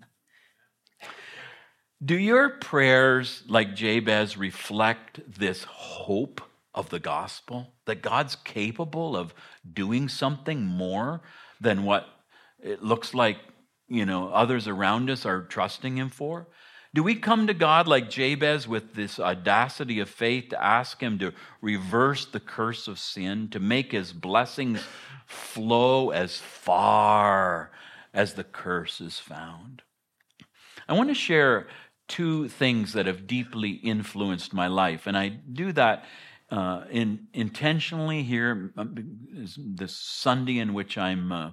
Do 2.03 2.17
your 2.17 2.49
prayers, 2.49 3.43
like 3.47 3.75
Jabez, 3.75 4.39
reflect 4.39 5.21
this 5.39 5.65
hope 5.65 6.41
of 6.75 6.89
the 6.89 6.99
gospel? 6.99 7.75
That 7.85 8.01
God's 8.01 8.37
capable 8.37 9.15
of 9.15 9.35
doing 9.71 10.09
something 10.09 10.65
more 10.65 11.21
than 11.61 11.85
what 11.85 12.09
it 12.59 12.83
looks 12.83 13.13
like, 13.13 13.37
you 13.87 14.07
know, 14.07 14.31
others 14.31 14.67
around 14.67 15.11
us 15.11 15.27
are 15.27 15.43
trusting 15.43 15.99
Him 15.99 16.09
for? 16.09 16.47
Do 16.93 17.05
we 17.05 17.15
come 17.15 17.47
to 17.47 17.55
God 17.55 17.87
like 17.87 18.11
Jabez 18.11 18.67
with 18.67 18.95
this 18.95 19.21
audacity 19.21 20.01
of 20.01 20.11
faith 20.11 20.49
to 20.49 20.63
ask 20.63 21.01
Him 21.01 21.21
to 21.21 21.33
reverse 21.63 22.27
the 22.27 22.41
curse 22.41 22.89
of 22.89 22.99
sin, 22.99 23.49
to 23.51 23.61
make 23.61 23.93
His 23.93 24.13
blessings 24.13 24.83
flow 25.25 26.11
as 26.11 26.39
far 26.39 27.71
as 28.13 28.35
the 28.35 28.43
curse 28.43 29.01
is 29.01 29.21
found? 29.21 29.83
I 30.89 30.95
want 30.95 31.11
to 31.11 31.15
share 31.15 31.69
two 32.09 32.49
things 32.49 32.95
that 32.95 33.07
have 33.07 33.29
deeply 33.29 33.71
influenced 33.71 34.53
my 34.53 34.67
life, 34.67 35.07
and 35.07 35.17
I 35.17 35.29
do 35.29 35.71
that 35.73 36.05
uh, 36.51 36.83
in, 36.91 37.29
intentionally 37.33 38.25
here 38.25 38.73
uh, 38.77 38.85
this 39.57 39.97
Sunday 39.97 40.59
in 40.59 40.75
which 40.75 40.99
I'm. 40.99 41.31
Uh, 41.31 41.51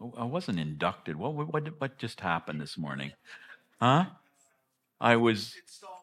oh, 0.00 0.14
I 0.18 0.24
wasn't 0.24 0.58
inducted. 0.58 1.14
What, 1.14 1.34
what, 1.34 1.80
what 1.80 1.96
just 1.96 2.20
happened 2.20 2.60
this 2.60 2.76
morning? 2.76 3.12
Huh? 3.80 4.06
I 5.00 5.16
was 5.16 5.54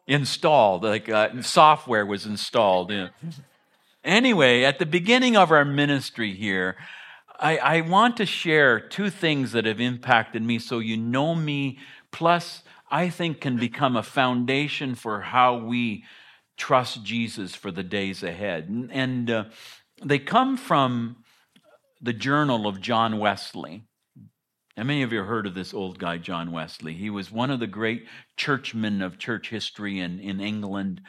installed, 0.06 0.82
like 0.84 1.08
uh, 1.08 1.42
software 1.42 2.04
was 2.04 2.26
installed. 2.26 2.90
Yeah. 2.90 3.08
Anyway, 4.02 4.64
at 4.64 4.78
the 4.78 4.86
beginning 4.86 5.36
of 5.36 5.52
our 5.52 5.64
ministry 5.64 6.34
here, 6.34 6.76
I, 7.38 7.58
I 7.58 7.80
want 7.82 8.16
to 8.16 8.26
share 8.26 8.80
two 8.80 9.10
things 9.10 9.52
that 9.52 9.64
have 9.64 9.80
impacted 9.80 10.42
me 10.42 10.58
so 10.58 10.80
you 10.80 10.96
know 10.96 11.34
me, 11.34 11.78
plus, 12.10 12.62
I 12.90 13.10
think 13.10 13.40
can 13.40 13.58
become 13.58 13.96
a 13.96 14.02
foundation 14.02 14.94
for 14.94 15.20
how 15.20 15.58
we 15.58 16.04
trust 16.56 17.04
Jesus 17.04 17.54
for 17.54 17.70
the 17.70 17.84
days 17.84 18.22
ahead. 18.22 18.88
And, 18.90 19.30
uh, 19.30 19.44
they 20.04 20.18
come 20.18 20.56
from 20.56 21.16
the 22.00 22.12
journal 22.12 22.66
of 22.66 22.80
John 22.80 23.18
Wesley. 23.18 23.84
How 24.78 24.84
many 24.84 25.02
of 25.02 25.12
you 25.12 25.24
heard 25.24 25.48
of 25.48 25.54
this 25.54 25.74
old 25.74 25.98
guy, 25.98 26.18
John 26.18 26.52
Wesley? 26.52 26.92
He 26.92 27.10
was 27.10 27.32
one 27.32 27.50
of 27.50 27.58
the 27.58 27.66
great 27.66 28.06
churchmen 28.36 29.02
of 29.02 29.18
church 29.18 29.50
history 29.50 29.98
in, 29.98 30.20
in 30.20 30.40
England. 30.40 31.00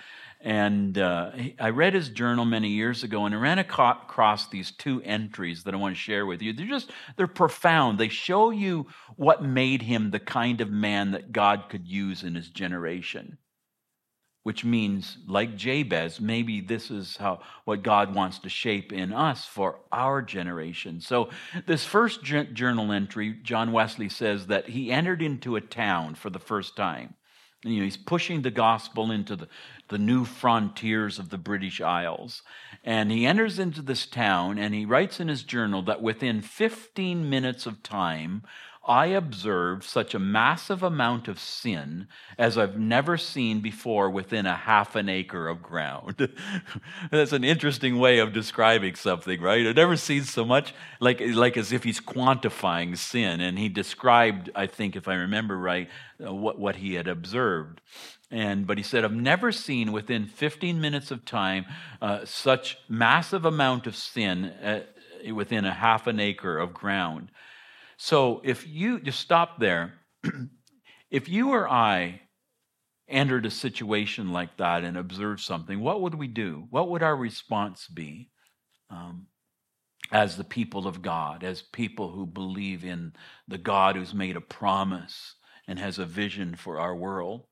And 0.41 0.97
uh, 0.97 1.33
I 1.59 1.69
read 1.69 1.93
his 1.93 2.09
journal 2.09 2.45
many 2.45 2.69
years 2.69 3.03
ago 3.03 3.27
and 3.27 3.35
I 3.35 3.37
ran 3.37 3.59
across 3.59 4.47
these 4.47 4.71
two 4.71 5.03
entries 5.03 5.65
that 5.65 5.75
I 5.75 5.77
want 5.77 5.95
to 5.95 6.01
share 6.01 6.25
with 6.25 6.41
you. 6.41 6.51
They're 6.51 6.65
just, 6.65 6.89
they're 7.15 7.27
profound. 7.27 7.99
They 7.99 8.09
show 8.09 8.49
you 8.49 8.87
what 9.17 9.43
made 9.43 9.83
him 9.83 10.09
the 10.09 10.19
kind 10.19 10.61
of 10.61 10.71
man 10.71 11.11
that 11.11 11.31
God 11.31 11.65
could 11.69 11.87
use 11.87 12.23
in 12.23 12.33
his 12.33 12.49
generation 12.49 13.37
which 14.43 14.63
means 14.63 15.17
like 15.27 15.55
jabez 15.55 16.19
maybe 16.19 16.61
this 16.61 16.89
is 16.89 17.17
how 17.17 17.39
what 17.65 17.83
god 17.83 18.15
wants 18.15 18.39
to 18.39 18.49
shape 18.49 18.91
in 18.93 19.11
us 19.11 19.45
for 19.45 19.79
our 19.91 20.21
generation. 20.21 21.01
So 21.01 21.29
this 21.65 21.85
first 21.85 22.23
journal 22.23 22.91
entry 22.91 23.35
john 23.43 23.71
wesley 23.71 24.09
says 24.09 24.47
that 24.47 24.69
he 24.69 24.91
entered 24.91 25.21
into 25.21 25.55
a 25.55 25.61
town 25.61 26.15
for 26.15 26.29
the 26.29 26.39
first 26.39 26.75
time. 26.75 27.15
You 27.65 27.79
know, 27.79 27.83
he's 27.83 27.97
pushing 27.97 28.41
the 28.41 28.51
gospel 28.51 29.11
into 29.11 29.35
the, 29.35 29.49
the 29.89 29.97
new 29.97 30.23
frontiers 30.23 31.19
of 31.19 31.29
the 31.29 31.37
british 31.37 31.81
isles. 31.81 32.41
And 32.83 33.11
he 33.11 33.25
enters 33.25 33.59
into 33.59 33.81
this 33.81 34.05
town 34.05 34.57
and 34.57 34.73
he 34.73 34.85
writes 34.85 35.19
in 35.19 35.27
his 35.27 35.43
journal 35.43 35.81
that 35.83 36.01
within 36.01 36.41
15 36.41 37.29
minutes 37.29 37.65
of 37.65 37.83
time 37.83 38.43
I 38.89 39.05
observed 39.05 39.83
such 39.83 40.15
a 40.15 40.19
massive 40.19 40.81
amount 40.81 41.27
of 41.27 41.39
sin 41.39 42.07
as 42.39 42.57
I've 42.57 42.79
never 42.79 43.17
seen 43.17 43.61
before 43.61 44.09
within 44.09 44.47
a 44.47 44.55
half 44.55 44.95
an 44.95 45.09
acre 45.09 45.47
of 45.47 45.61
ground. 45.61 46.27
That's 47.11 47.31
an 47.31 47.43
interesting 47.43 47.99
way 47.99 48.17
of 48.17 48.33
describing 48.33 48.95
something, 48.95 49.39
right? 49.41 49.67
I've 49.67 49.75
never 49.75 49.95
seen 49.95 50.23
so 50.23 50.43
much, 50.43 50.73
like, 50.99 51.21
like 51.21 51.55
as 51.55 51.71
if 51.71 51.83
he's 51.83 52.01
quantifying 52.01 52.97
sin. 52.97 53.41
And 53.41 53.59
he 53.59 53.69
described, 53.69 54.49
I 54.55 54.65
think, 54.65 54.95
if 54.95 55.07
I 55.07 55.13
remember 55.13 55.55
right, 55.55 55.87
uh, 56.25 56.33
what, 56.33 56.57
what 56.57 56.77
he 56.77 56.95
had 56.95 57.07
observed. 57.07 57.81
And 58.31 58.65
but 58.65 58.79
he 58.79 58.83
said, 58.83 59.05
I've 59.05 59.13
never 59.13 59.51
seen 59.51 59.91
within 59.91 60.25
15 60.25 60.81
minutes 60.81 61.11
of 61.11 61.25
time 61.25 61.65
uh, 62.01 62.25
such 62.25 62.79
massive 62.89 63.45
amount 63.45 63.85
of 63.85 63.95
sin 63.95 64.45
uh, 64.45 64.81
within 65.31 65.65
a 65.65 65.73
half 65.73 66.07
an 66.07 66.19
acre 66.19 66.57
of 66.57 66.73
ground. 66.73 67.29
So 68.01 68.41
if 68.45 68.65
you 68.65 69.01
just 69.01 69.19
stop 69.19 69.59
there, 69.59 69.95
if 71.11 71.27
you 71.27 71.49
or 71.49 71.69
I 71.69 72.21
entered 73.09 73.45
a 73.45 73.51
situation 73.51 74.31
like 74.31 74.55
that 74.55 74.85
and 74.85 74.95
observed 74.97 75.41
something, 75.41 75.81
what 75.81 76.01
would 76.01 76.15
we 76.15 76.27
do? 76.27 76.65
What 76.69 76.89
would 76.89 77.03
our 77.03 77.15
response 77.15 77.87
be 77.87 78.29
um, 78.89 79.27
as 80.13 80.37
the 80.37 80.45
people 80.45 80.87
of 80.87 81.01
God, 81.01 81.43
as 81.43 81.61
people 81.61 82.09
who 82.09 82.25
believe 82.25 82.85
in 82.85 83.11
the 83.49 83.57
God 83.57 83.97
who's 83.97 84.13
made 84.13 84.37
a 84.37 84.41
promise 84.41 85.35
and 85.67 85.77
has 85.77 85.99
a 85.99 86.05
vision 86.05 86.55
for 86.55 86.79
our 86.79 86.95
world? 86.95 87.47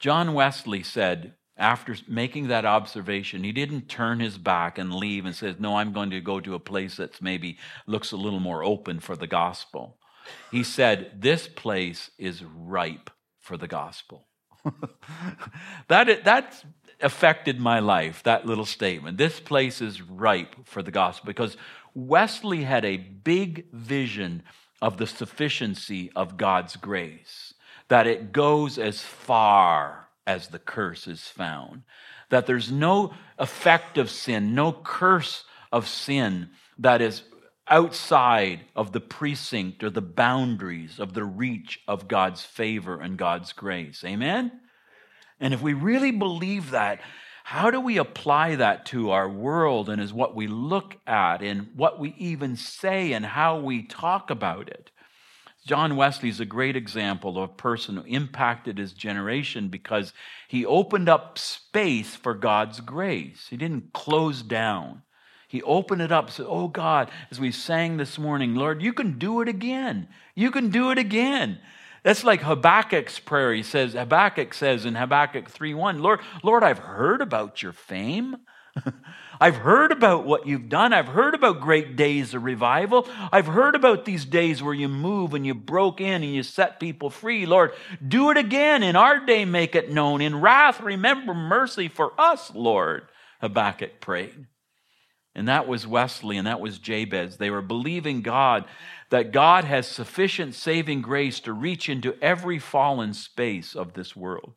John 0.00 0.32
Wesley 0.32 0.82
said, 0.82 1.34
after 1.56 1.94
making 2.08 2.48
that 2.48 2.64
observation, 2.64 3.44
he 3.44 3.52
didn't 3.52 3.88
turn 3.88 4.20
his 4.20 4.38
back 4.38 4.76
and 4.76 4.92
leave 4.92 5.24
and 5.24 5.34
says, 5.34 5.56
No, 5.58 5.76
I'm 5.76 5.92
going 5.92 6.10
to 6.10 6.20
go 6.20 6.40
to 6.40 6.54
a 6.54 6.60
place 6.60 6.96
that's 6.96 7.22
maybe 7.22 7.58
looks 7.86 8.12
a 8.12 8.16
little 8.16 8.40
more 8.40 8.64
open 8.64 8.98
for 8.98 9.14
the 9.14 9.26
gospel. 9.26 9.96
He 10.50 10.64
said, 10.64 11.20
This 11.20 11.46
place 11.46 12.10
is 12.18 12.42
ripe 12.42 13.10
for 13.38 13.56
the 13.56 13.68
gospel. 13.68 14.26
that, 15.88 16.24
that 16.24 16.64
affected 17.00 17.60
my 17.60 17.78
life, 17.78 18.22
that 18.24 18.46
little 18.46 18.64
statement. 18.64 19.18
This 19.18 19.38
place 19.38 19.80
is 19.80 20.02
ripe 20.02 20.56
for 20.64 20.82
the 20.82 20.90
gospel 20.90 21.26
because 21.26 21.56
Wesley 21.94 22.64
had 22.64 22.84
a 22.84 22.96
big 22.96 23.70
vision 23.72 24.42
of 24.82 24.96
the 24.96 25.06
sufficiency 25.06 26.10
of 26.16 26.36
God's 26.36 26.76
grace, 26.76 27.54
that 27.88 28.06
it 28.06 28.32
goes 28.32 28.78
as 28.78 29.00
far 29.00 30.03
as 30.26 30.48
the 30.48 30.58
curse 30.58 31.06
is 31.06 31.22
found. 31.22 31.82
That 32.30 32.46
there's 32.46 32.72
no 32.72 33.14
effect 33.38 33.98
of 33.98 34.10
sin, 34.10 34.54
no 34.54 34.72
curse 34.72 35.44
of 35.70 35.88
sin 35.88 36.50
that 36.78 37.00
is 37.00 37.22
outside 37.68 38.60
of 38.76 38.92
the 38.92 39.00
precinct 39.00 39.82
or 39.82 39.90
the 39.90 40.02
boundaries 40.02 40.98
of 40.98 41.14
the 41.14 41.24
reach 41.24 41.80
of 41.88 42.08
God's 42.08 42.42
favor 42.42 43.00
and 43.00 43.16
God's 43.16 43.52
grace. 43.52 44.04
Amen? 44.04 44.52
And 45.40 45.54
if 45.54 45.62
we 45.62 45.72
really 45.72 46.10
believe 46.10 46.70
that, 46.70 47.00
how 47.44 47.70
do 47.70 47.80
we 47.80 47.98
apply 47.98 48.56
that 48.56 48.86
to 48.86 49.10
our 49.10 49.28
world 49.28 49.90
and 49.90 50.00
is 50.00 50.12
what 50.12 50.34
we 50.34 50.46
look 50.46 50.96
at 51.06 51.42
and 51.42 51.68
what 51.76 51.98
we 51.98 52.14
even 52.16 52.56
say 52.56 53.12
and 53.12 53.24
how 53.24 53.58
we 53.60 53.82
talk 53.82 54.30
about 54.30 54.68
it? 54.68 54.90
John 55.66 55.96
Wesley 55.96 56.28
is 56.28 56.40
a 56.40 56.44
great 56.44 56.76
example 56.76 57.38
of 57.38 57.50
a 57.50 57.54
person 57.54 57.96
who 57.96 58.04
impacted 58.04 58.76
his 58.76 58.92
generation 58.92 59.68
because 59.68 60.12
he 60.46 60.66
opened 60.66 61.08
up 61.08 61.38
space 61.38 62.14
for 62.14 62.34
God's 62.34 62.80
grace. 62.80 63.46
He 63.48 63.56
didn't 63.56 63.94
close 63.94 64.42
down. 64.42 65.02
He 65.48 65.62
opened 65.62 66.02
it 66.02 66.12
up, 66.12 66.30
said, 66.30 66.46
Oh 66.48 66.68
God, 66.68 67.10
as 67.30 67.40
we 67.40 67.50
sang 67.50 67.96
this 67.96 68.18
morning, 68.18 68.54
Lord, 68.54 68.82
you 68.82 68.92
can 68.92 69.18
do 69.18 69.40
it 69.40 69.48
again. 69.48 70.08
You 70.34 70.50
can 70.50 70.68
do 70.68 70.90
it 70.90 70.98
again. 70.98 71.58
That's 72.02 72.24
like 72.24 72.42
Habakkuk's 72.42 73.18
prayer. 73.18 73.54
He 73.54 73.62
says, 73.62 73.94
Habakkuk 73.94 74.52
says 74.52 74.84
in 74.84 74.94
Habakkuk 74.94 75.50
3:1, 75.50 76.00
Lord, 76.00 76.20
Lord, 76.42 76.62
I've 76.62 76.78
heard 76.78 77.22
about 77.22 77.62
your 77.62 77.72
fame. 77.72 78.36
I've 79.40 79.56
heard 79.56 79.92
about 79.92 80.24
what 80.24 80.46
you've 80.46 80.68
done. 80.68 80.92
I've 80.92 81.08
heard 81.08 81.34
about 81.34 81.60
great 81.60 81.96
days 81.96 82.34
of 82.34 82.44
revival. 82.44 83.08
I've 83.32 83.46
heard 83.46 83.74
about 83.74 84.04
these 84.04 84.24
days 84.24 84.62
where 84.62 84.74
you 84.74 84.88
move 84.88 85.34
and 85.34 85.46
you 85.46 85.54
broke 85.54 86.00
in 86.00 86.22
and 86.22 86.34
you 86.34 86.42
set 86.42 86.80
people 86.80 87.10
free. 87.10 87.46
Lord, 87.46 87.72
do 88.06 88.30
it 88.30 88.36
again. 88.36 88.82
In 88.82 88.96
our 88.96 89.24
day, 89.24 89.44
make 89.44 89.74
it 89.74 89.90
known. 89.90 90.20
In 90.20 90.40
wrath, 90.40 90.80
remember 90.80 91.34
mercy 91.34 91.88
for 91.88 92.12
us, 92.18 92.54
Lord. 92.54 93.08
Habakkuk 93.40 94.00
prayed. 94.00 94.46
And 95.34 95.48
that 95.48 95.66
was 95.66 95.86
Wesley 95.86 96.36
and 96.36 96.46
that 96.46 96.60
was 96.60 96.78
Jabez. 96.78 97.36
They 97.36 97.50
were 97.50 97.62
believing 97.62 98.22
God 98.22 98.64
that 99.10 99.32
God 99.32 99.64
has 99.64 99.86
sufficient 99.86 100.54
saving 100.54 101.02
grace 101.02 101.40
to 101.40 101.52
reach 101.52 101.88
into 101.88 102.16
every 102.22 102.58
fallen 102.58 103.12
space 103.14 103.74
of 103.74 103.94
this 103.94 104.14
world. 104.14 104.54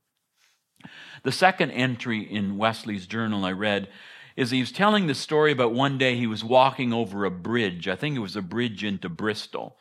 The 1.23 1.31
second 1.31 1.71
entry 1.71 2.21
in 2.21 2.57
Wesley's 2.57 3.07
journal 3.07 3.43
I 3.43 3.51
read 3.51 3.89
is 4.37 4.51
he 4.51 4.59
was 4.59 4.71
telling 4.71 5.07
the 5.07 5.15
story 5.15 5.51
about 5.51 5.73
one 5.73 5.97
day 5.97 6.15
he 6.15 6.27
was 6.27 6.43
walking 6.43 6.93
over 6.93 7.25
a 7.25 7.31
bridge. 7.31 7.87
I 7.87 7.95
think 7.95 8.15
it 8.15 8.19
was 8.19 8.35
a 8.35 8.41
bridge 8.41 8.83
into 8.83 9.09
Bristol. 9.09 9.75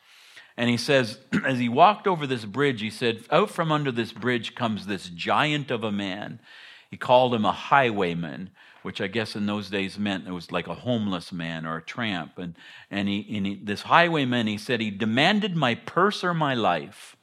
And 0.57 0.67
he 0.67 0.77
says, 0.77 1.19
as 1.45 1.59
he 1.59 1.69
walked 1.69 2.07
over 2.07 2.25
this 2.25 2.43
bridge, 2.43 2.81
he 2.81 2.89
said, 2.89 3.23
out 3.29 3.51
from 3.51 3.71
under 3.71 3.91
this 3.91 4.11
bridge 4.11 4.55
comes 4.55 4.87
this 4.87 5.09
giant 5.09 5.69
of 5.69 5.83
a 5.83 5.91
man. 5.91 6.39
He 6.89 6.97
called 6.97 7.35
him 7.35 7.45
a 7.45 7.51
highwayman, 7.51 8.49
which 8.81 8.99
I 8.99 9.05
guess 9.05 9.35
in 9.35 9.45
those 9.45 9.69
days 9.69 9.99
meant 9.99 10.27
it 10.27 10.31
was 10.31 10.51
like 10.51 10.67
a 10.67 10.73
homeless 10.73 11.31
man 11.31 11.67
or 11.67 11.77
a 11.77 11.81
tramp. 11.83 12.39
And, 12.39 12.55
and, 12.89 13.07
he, 13.07 13.37
and 13.37 13.45
he, 13.45 13.55
this 13.55 13.83
highwayman, 13.83 14.47
he 14.47 14.57
said, 14.57 14.81
he 14.81 14.89
demanded 14.89 15.55
my 15.55 15.75
purse 15.75 16.23
or 16.23 16.33
my 16.33 16.55
life. 16.55 17.15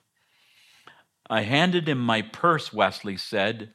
I 1.28 1.42
handed 1.42 1.88
him 1.88 1.98
my 1.98 2.22
purse, 2.22 2.72
Wesley 2.72 3.16
said. 3.16 3.72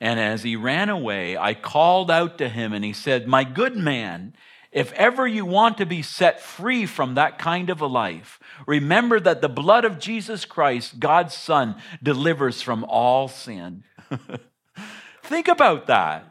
And 0.00 0.18
as 0.18 0.42
he 0.42 0.56
ran 0.56 0.88
away, 0.88 1.36
I 1.36 1.54
called 1.54 2.10
out 2.10 2.38
to 2.38 2.48
him 2.48 2.72
and 2.72 2.84
he 2.84 2.92
said, 2.92 3.26
My 3.28 3.44
good 3.44 3.76
man, 3.76 4.34
if 4.72 4.92
ever 4.92 5.26
you 5.26 5.44
want 5.44 5.78
to 5.78 5.86
be 5.86 6.00
set 6.00 6.40
free 6.40 6.86
from 6.86 7.14
that 7.14 7.38
kind 7.38 7.68
of 7.70 7.80
a 7.80 7.86
life, 7.86 8.40
remember 8.66 9.20
that 9.20 9.42
the 9.42 9.48
blood 9.48 9.84
of 9.84 9.98
Jesus 9.98 10.44
Christ, 10.44 11.00
God's 11.00 11.34
Son, 11.34 11.76
delivers 12.02 12.62
from 12.62 12.84
all 12.84 13.28
sin. 13.28 13.84
Think 15.22 15.48
about 15.48 15.86
that. 15.88 16.26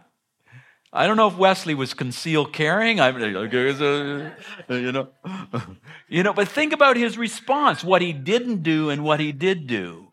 I 0.91 1.05
don't 1.05 1.17
know 1.17 1.27
if 1.27 1.37
Wesley 1.37 1.75
was 1.75 1.93
concealed 1.93 2.51
carrying. 2.51 2.99
I, 2.99 3.09
you 4.69 4.91
know, 4.91 5.09
you 6.09 6.23
know, 6.23 6.33
but 6.33 6.47
think 6.47 6.73
about 6.73 6.97
his 6.97 7.17
response, 7.17 7.83
what 7.83 8.01
he 8.01 8.11
didn't 8.11 8.63
do 8.63 8.89
and 8.89 9.03
what 9.03 9.19
he 9.19 9.31
did 9.31 9.67
do. 9.67 10.08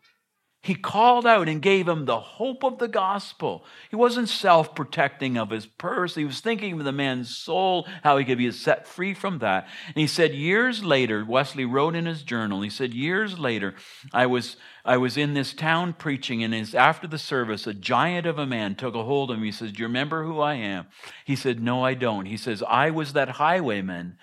He 0.61 0.75
called 0.75 1.25
out 1.25 1.47
and 1.47 1.61
gave 1.61 1.87
him 1.87 2.05
the 2.05 2.19
hope 2.19 2.63
of 2.63 2.77
the 2.77 2.89
gospel. 2.89 3.63
He 3.89 3.95
wasn't 3.95 4.27
self 4.27 4.75
protecting 4.75 5.37
of 5.37 5.51
his 5.51 5.65
purse. 5.65 6.15
He 6.15 6.25
was 6.25 6.41
thinking 6.41 6.73
of 6.73 6.83
the 6.83 6.91
man's 6.91 7.37
soul, 7.37 7.87
how 8.03 8.17
he 8.17 8.25
could 8.25 8.37
be 8.37 8.51
set 8.51 8.87
free 8.87 9.13
from 9.13 9.39
that. 9.39 9.67
And 9.87 9.95
he 9.95 10.07
said, 10.07 10.33
years 10.33 10.83
later, 10.83 11.23
Wesley 11.23 11.63
wrote 11.63 11.95
in 11.95 12.05
his 12.05 12.23
journal, 12.23 12.61
he 12.61 12.69
said, 12.69 12.93
years 12.93 13.39
later, 13.39 13.75
I 14.11 14.25
was, 14.25 14.57
I 14.83 14.97
was 14.97 15.15
in 15.15 15.35
this 15.35 15.53
town 15.53 15.93
preaching, 15.93 16.43
and 16.43 16.75
after 16.75 17.07
the 17.07 17.19
service, 17.19 17.65
a 17.65 17.73
giant 17.73 18.25
of 18.25 18.37
a 18.37 18.45
man 18.45 18.75
took 18.75 18.95
a 18.95 19.03
hold 19.03 19.31
of 19.31 19.39
me. 19.39 19.47
He 19.47 19.51
says, 19.51 19.71
Do 19.71 19.83
you 19.83 19.87
remember 19.87 20.25
who 20.25 20.41
I 20.41 20.55
am? 20.55 20.87
He 21.23 21.35
said, 21.35 21.61
No, 21.61 21.83
I 21.85 21.93
don't. 21.93 22.25
He 22.25 22.37
says, 22.37 22.61
I 22.67 22.89
was 22.89 23.13
that 23.13 23.29
highwayman 23.29 24.17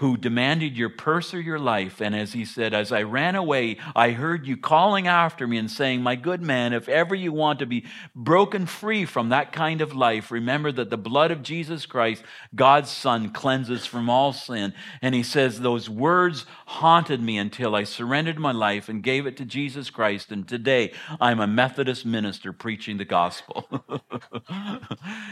who 0.00 0.16
demanded 0.16 0.78
your 0.78 0.88
purse 0.88 1.34
or 1.34 1.40
your 1.40 1.58
life. 1.58 2.00
And 2.00 2.16
as 2.16 2.32
he 2.32 2.46
said, 2.46 2.72
as 2.72 2.90
I 2.90 3.02
ran 3.02 3.34
away, 3.34 3.76
I 3.94 4.12
heard 4.12 4.46
you 4.46 4.56
calling 4.56 5.06
after 5.06 5.46
me 5.46 5.58
and 5.58 5.70
saying, 5.70 6.02
My 6.02 6.16
good 6.16 6.40
man, 6.40 6.72
if 6.72 6.88
ever 6.88 7.14
you 7.14 7.32
want 7.32 7.58
to 7.58 7.66
be 7.66 7.84
broken 8.14 8.64
free 8.64 9.04
from 9.04 9.28
that 9.28 9.52
kind 9.52 9.82
of 9.82 9.94
life, 9.94 10.30
remember 10.30 10.72
that 10.72 10.88
the 10.88 10.96
blood 10.96 11.30
of 11.30 11.42
Jesus 11.42 11.84
Christ, 11.84 12.22
God's 12.54 12.88
Son, 12.88 13.28
cleanses 13.28 13.84
from 13.84 14.08
all 14.08 14.32
sin. 14.32 14.72
And 15.02 15.14
he 15.14 15.22
says, 15.22 15.60
Those 15.60 15.90
words 15.90 16.46
haunted 16.64 17.20
me 17.20 17.36
until 17.36 17.74
I 17.74 17.84
surrendered 17.84 18.38
my 18.38 18.52
life 18.52 18.88
and 18.88 19.02
gave 19.02 19.26
it 19.26 19.36
to 19.36 19.44
Jesus 19.44 19.90
Christ. 19.90 20.32
And 20.32 20.48
today 20.48 20.94
I'm 21.20 21.40
a 21.40 21.46
Methodist 21.46 22.06
minister 22.06 22.54
preaching 22.54 22.96
the 22.96 23.04
gospel. 23.04 23.68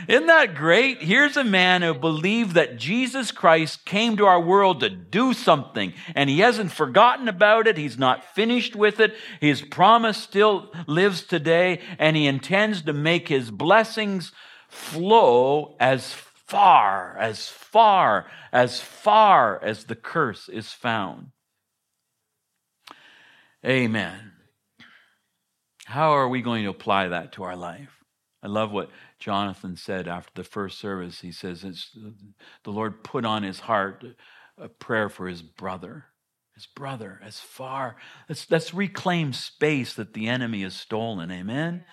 Isn't 0.08 0.26
that 0.26 0.54
great? 0.54 1.02
Here's 1.02 1.38
a 1.38 1.44
man 1.44 1.80
who 1.80 1.94
believed 1.94 2.52
that 2.52 2.76
Jesus 2.76 3.32
Christ 3.32 3.86
came 3.86 4.18
to 4.18 4.26
our 4.26 4.38
world 4.38 4.57
world 4.58 4.80
to 4.80 4.90
do 4.90 5.32
something, 5.32 5.94
and 6.16 6.28
he 6.28 6.40
hasn't 6.40 6.72
forgotten 6.72 7.28
about 7.28 7.68
it. 7.68 7.78
He's 7.78 7.96
not 7.96 8.34
finished 8.34 8.74
with 8.74 8.98
it. 8.98 9.14
His 9.40 9.62
promise 9.62 10.18
still 10.18 10.72
lives 10.88 11.22
today, 11.22 11.80
and 11.98 12.16
he 12.16 12.26
intends 12.26 12.82
to 12.82 12.92
make 12.92 13.28
his 13.28 13.52
blessings 13.52 14.32
flow 14.68 15.76
as 15.78 16.12
far, 16.12 17.16
as 17.18 17.48
far, 17.48 18.26
as 18.52 18.80
far 18.80 19.62
as 19.62 19.84
the 19.84 19.94
curse 19.94 20.48
is 20.48 20.72
found. 20.72 21.28
Amen. 23.64 24.32
How 25.86 26.10
are 26.10 26.28
we 26.28 26.42
going 26.42 26.64
to 26.64 26.70
apply 26.70 27.08
that 27.08 27.32
to 27.32 27.44
our 27.44 27.56
life? 27.56 27.98
I 28.42 28.46
love 28.46 28.70
what 28.70 28.90
Jonathan 29.18 29.76
said 29.76 30.06
after 30.06 30.30
the 30.34 30.44
first 30.44 30.78
service. 30.78 31.20
He 31.20 31.32
says, 31.32 31.62
The 32.64 32.70
Lord 32.70 33.02
put 33.02 33.24
on 33.24 33.42
his 33.42 33.60
heart 33.60 34.04
a 34.60 34.68
prayer 34.68 35.08
for 35.08 35.28
his 35.28 35.42
brother. 35.42 36.06
his 36.54 36.66
brother, 36.66 37.20
as 37.24 37.38
far. 37.38 37.96
Let's, 38.28 38.50
let's 38.50 38.74
reclaim 38.74 39.32
space 39.32 39.94
that 39.94 40.12
the 40.14 40.28
enemy 40.28 40.62
has 40.62 40.74
stolen. 40.74 41.30
Amen? 41.30 41.84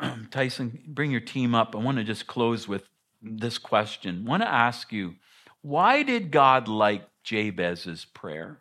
Tyson, 0.30 0.82
bring 0.88 1.10
your 1.10 1.20
team 1.20 1.54
up. 1.54 1.74
I 1.76 1.78
want 1.78 1.98
to 1.98 2.04
just 2.04 2.26
close 2.26 2.66
with 2.66 2.82
this 3.22 3.58
question. 3.58 4.24
I 4.26 4.30
want 4.30 4.42
to 4.42 4.52
ask 4.52 4.92
you 4.92 5.14
why 5.62 6.02
did 6.02 6.30
God 6.30 6.68
like 6.68 7.08
Jabez's 7.24 8.04
prayer? 8.04 8.60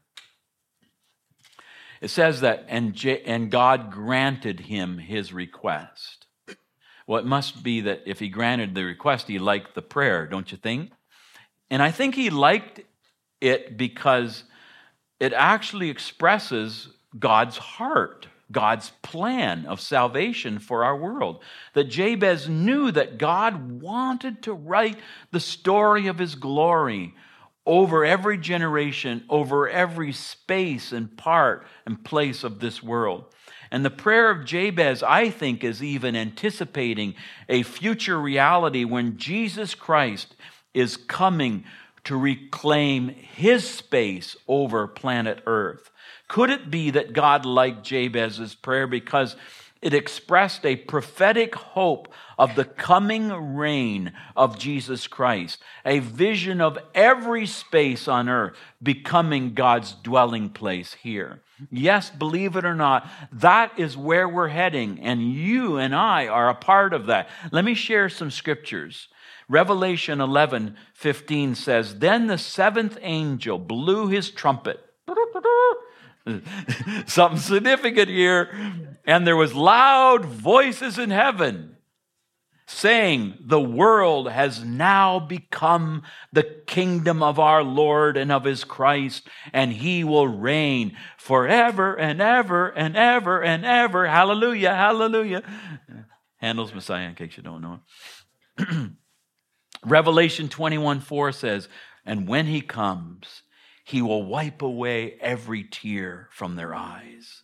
It 1.99 2.09
says 2.09 2.41
that, 2.41 2.65
and, 2.67 2.93
J- 2.93 3.23
and 3.23 3.51
God 3.51 3.91
granted 3.91 4.61
him 4.61 4.97
his 4.99 5.33
request. 5.33 6.22
Well, 7.07 7.19
it 7.19 7.25
must 7.25 7.63
be 7.63 7.81
that 7.81 8.03
if 8.05 8.19
he 8.19 8.29
granted 8.29 8.75
the 8.75 8.83
request, 8.83 9.27
he 9.27 9.39
liked 9.39 9.75
the 9.75 9.81
prayer, 9.81 10.25
don't 10.25 10.51
you 10.51 10.57
think? 10.57 10.91
And 11.69 11.81
I 11.81 11.91
think 11.91 12.15
he 12.15 12.29
liked 12.29 12.81
it 13.41 13.77
because 13.77 14.43
it 15.19 15.33
actually 15.33 15.89
expresses 15.89 16.89
God's 17.17 17.57
heart, 17.57 18.27
God's 18.51 18.91
plan 19.01 19.65
of 19.65 19.81
salvation 19.81 20.59
for 20.59 20.83
our 20.83 20.95
world. 20.95 21.41
That 21.73 21.85
Jabez 21.85 22.47
knew 22.47 22.91
that 22.91 23.17
God 23.17 23.81
wanted 23.81 24.43
to 24.43 24.53
write 24.53 24.97
the 25.31 25.39
story 25.39 26.07
of 26.07 26.19
his 26.19 26.35
glory 26.35 27.13
over 27.65 28.03
every 28.03 28.37
generation, 28.37 29.23
over 29.29 29.69
every 29.69 30.11
space 30.11 30.91
and 30.91 31.15
part 31.15 31.65
and 31.85 32.03
place 32.03 32.43
of 32.43 32.59
this 32.59 32.83
world. 32.83 33.25
And 33.73 33.83
the 33.83 33.89
prayer 33.89 34.29
of 34.29 34.45
Jabez, 34.45 35.01
I 35.01 35.31
think, 35.31 35.63
is 35.63 35.81
even 35.81 36.15
anticipating 36.15 37.15
a 37.49 37.63
future 37.63 38.21
reality 38.21 38.83
when 38.83 39.17
Jesus 39.17 39.73
Christ 39.73 40.35
is 40.75 40.95
coming 40.95 41.63
to 42.03 42.15
reclaim 42.15 43.09
his 43.09 43.67
space 43.67 44.35
over 44.47 44.85
planet 44.85 45.41
Earth. 45.47 45.89
Could 46.27 46.51
it 46.51 46.69
be 46.69 46.91
that 46.91 47.13
God 47.13 47.47
liked 47.47 47.83
Jabez's 47.83 48.53
prayer 48.53 48.85
because 48.85 49.35
it 49.83 49.93
expressed 49.93 50.65
a 50.65 50.77
prophetic 50.77 51.53
hope 51.53 52.07
of 52.39 52.55
the 52.55 52.63
coming 52.63 53.55
reign 53.55 54.13
of 54.35 54.57
Jesus 54.57 55.07
Christ, 55.07 55.61
a 55.85 55.99
vision 55.99 56.61
of 56.61 56.79
every 56.95 57.45
space 57.45 58.07
on 58.07 58.29
earth 58.29 58.55
becoming 58.81 59.53
God's 59.53 59.91
dwelling 59.91 60.49
place 60.49 60.93
here. 60.93 61.41
Yes, 61.69 62.09
believe 62.09 62.55
it 62.55 62.65
or 62.65 62.75
not, 62.75 63.07
that 63.31 63.77
is 63.77 63.97
where 63.97 64.27
we're 64.27 64.47
heading, 64.47 64.99
and 65.01 65.21
you 65.33 65.77
and 65.77 65.93
I 65.93 66.27
are 66.27 66.49
a 66.49 66.55
part 66.55 66.93
of 66.93 67.07
that. 67.07 67.29
Let 67.51 67.65
me 67.65 67.73
share 67.73 68.07
some 68.07 68.31
scriptures. 68.31 69.09
Revelation 69.49 70.21
11 70.21 70.77
15 70.93 71.55
says, 71.55 71.99
Then 71.99 72.27
the 72.27 72.37
seventh 72.37 72.97
angel 73.01 73.59
blew 73.59 74.07
his 74.07 74.31
trumpet. 74.31 74.79
Something 77.05 77.39
significant 77.39 78.09
here. 78.09 78.49
And 79.05 79.27
there 79.27 79.35
was 79.35 79.53
loud 79.53 80.25
voices 80.25 80.97
in 80.97 81.09
heaven 81.09 81.73
saying, 82.65 83.35
The 83.41 83.61
world 83.61 84.29
has 84.29 84.63
now 84.63 85.19
become 85.19 86.03
the 86.31 86.43
kingdom 86.43 87.21
of 87.21 87.39
our 87.39 87.63
Lord 87.63 88.17
and 88.17 88.31
of 88.31 88.45
his 88.45 88.63
Christ, 88.63 89.27
and 89.51 89.73
he 89.73 90.03
will 90.03 90.27
reign 90.27 90.97
forever 91.17 91.95
and 91.95 92.21
ever 92.21 92.69
and 92.69 92.95
ever 92.95 93.41
and 93.41 93.65
ever. 93.65 94.07
Hallelujah, 94.07 94.73
hallelujah. 94.73 95.43
Handel's 96.37 96.73
Messiah, 96.73 97.07
in 97.07 97.15
case 97.15 97.37
you 97.37 97.43
don't 97.43 97.61
know. 97.61 97.79
Revelation 99.85 100.49
21 100.49 101.01
4 101.01 101.31
says, 101.31 101.67
And 102.05 102.27
when 102.27 102.45
he 102.45 102.61
comes, 102.61 103.42
he 103.93 104.01
will 104.01 104.23
wipe 104.23 104.63
away 104.63 105.13
every 105.21 105.63
tear 105.63 106.27
from 106.31 106.55
their 106.55 106.73
eyes. 106.73 107.43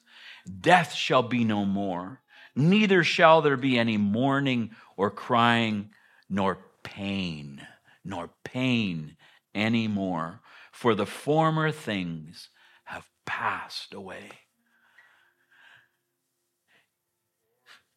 Death 0.60 0.96
shall 0.96 1.22
be 1.22 1.44
no 1.44 1.64
more, 1.64 2.22
neither 2.56 3.04
shall 3.04 3.44
there 3.44 3.56
be 3.56 3.78
any 3.78 3.98
mourning 3.98 4.72
or 4.98 5.12
crying, 5.12 5.92
nor 6.28 6.58
pain, 6.82 7.62
nor 8.04 8.32
pain 8.44 9.16
anymore, 9.54 10.42
for 10.72 10.96
the 10.96 11.06
former 11.06 11.70
things 11.70 12.50
have 12.86 13.08
passed 13.28 13.94
away. 13.94 14.32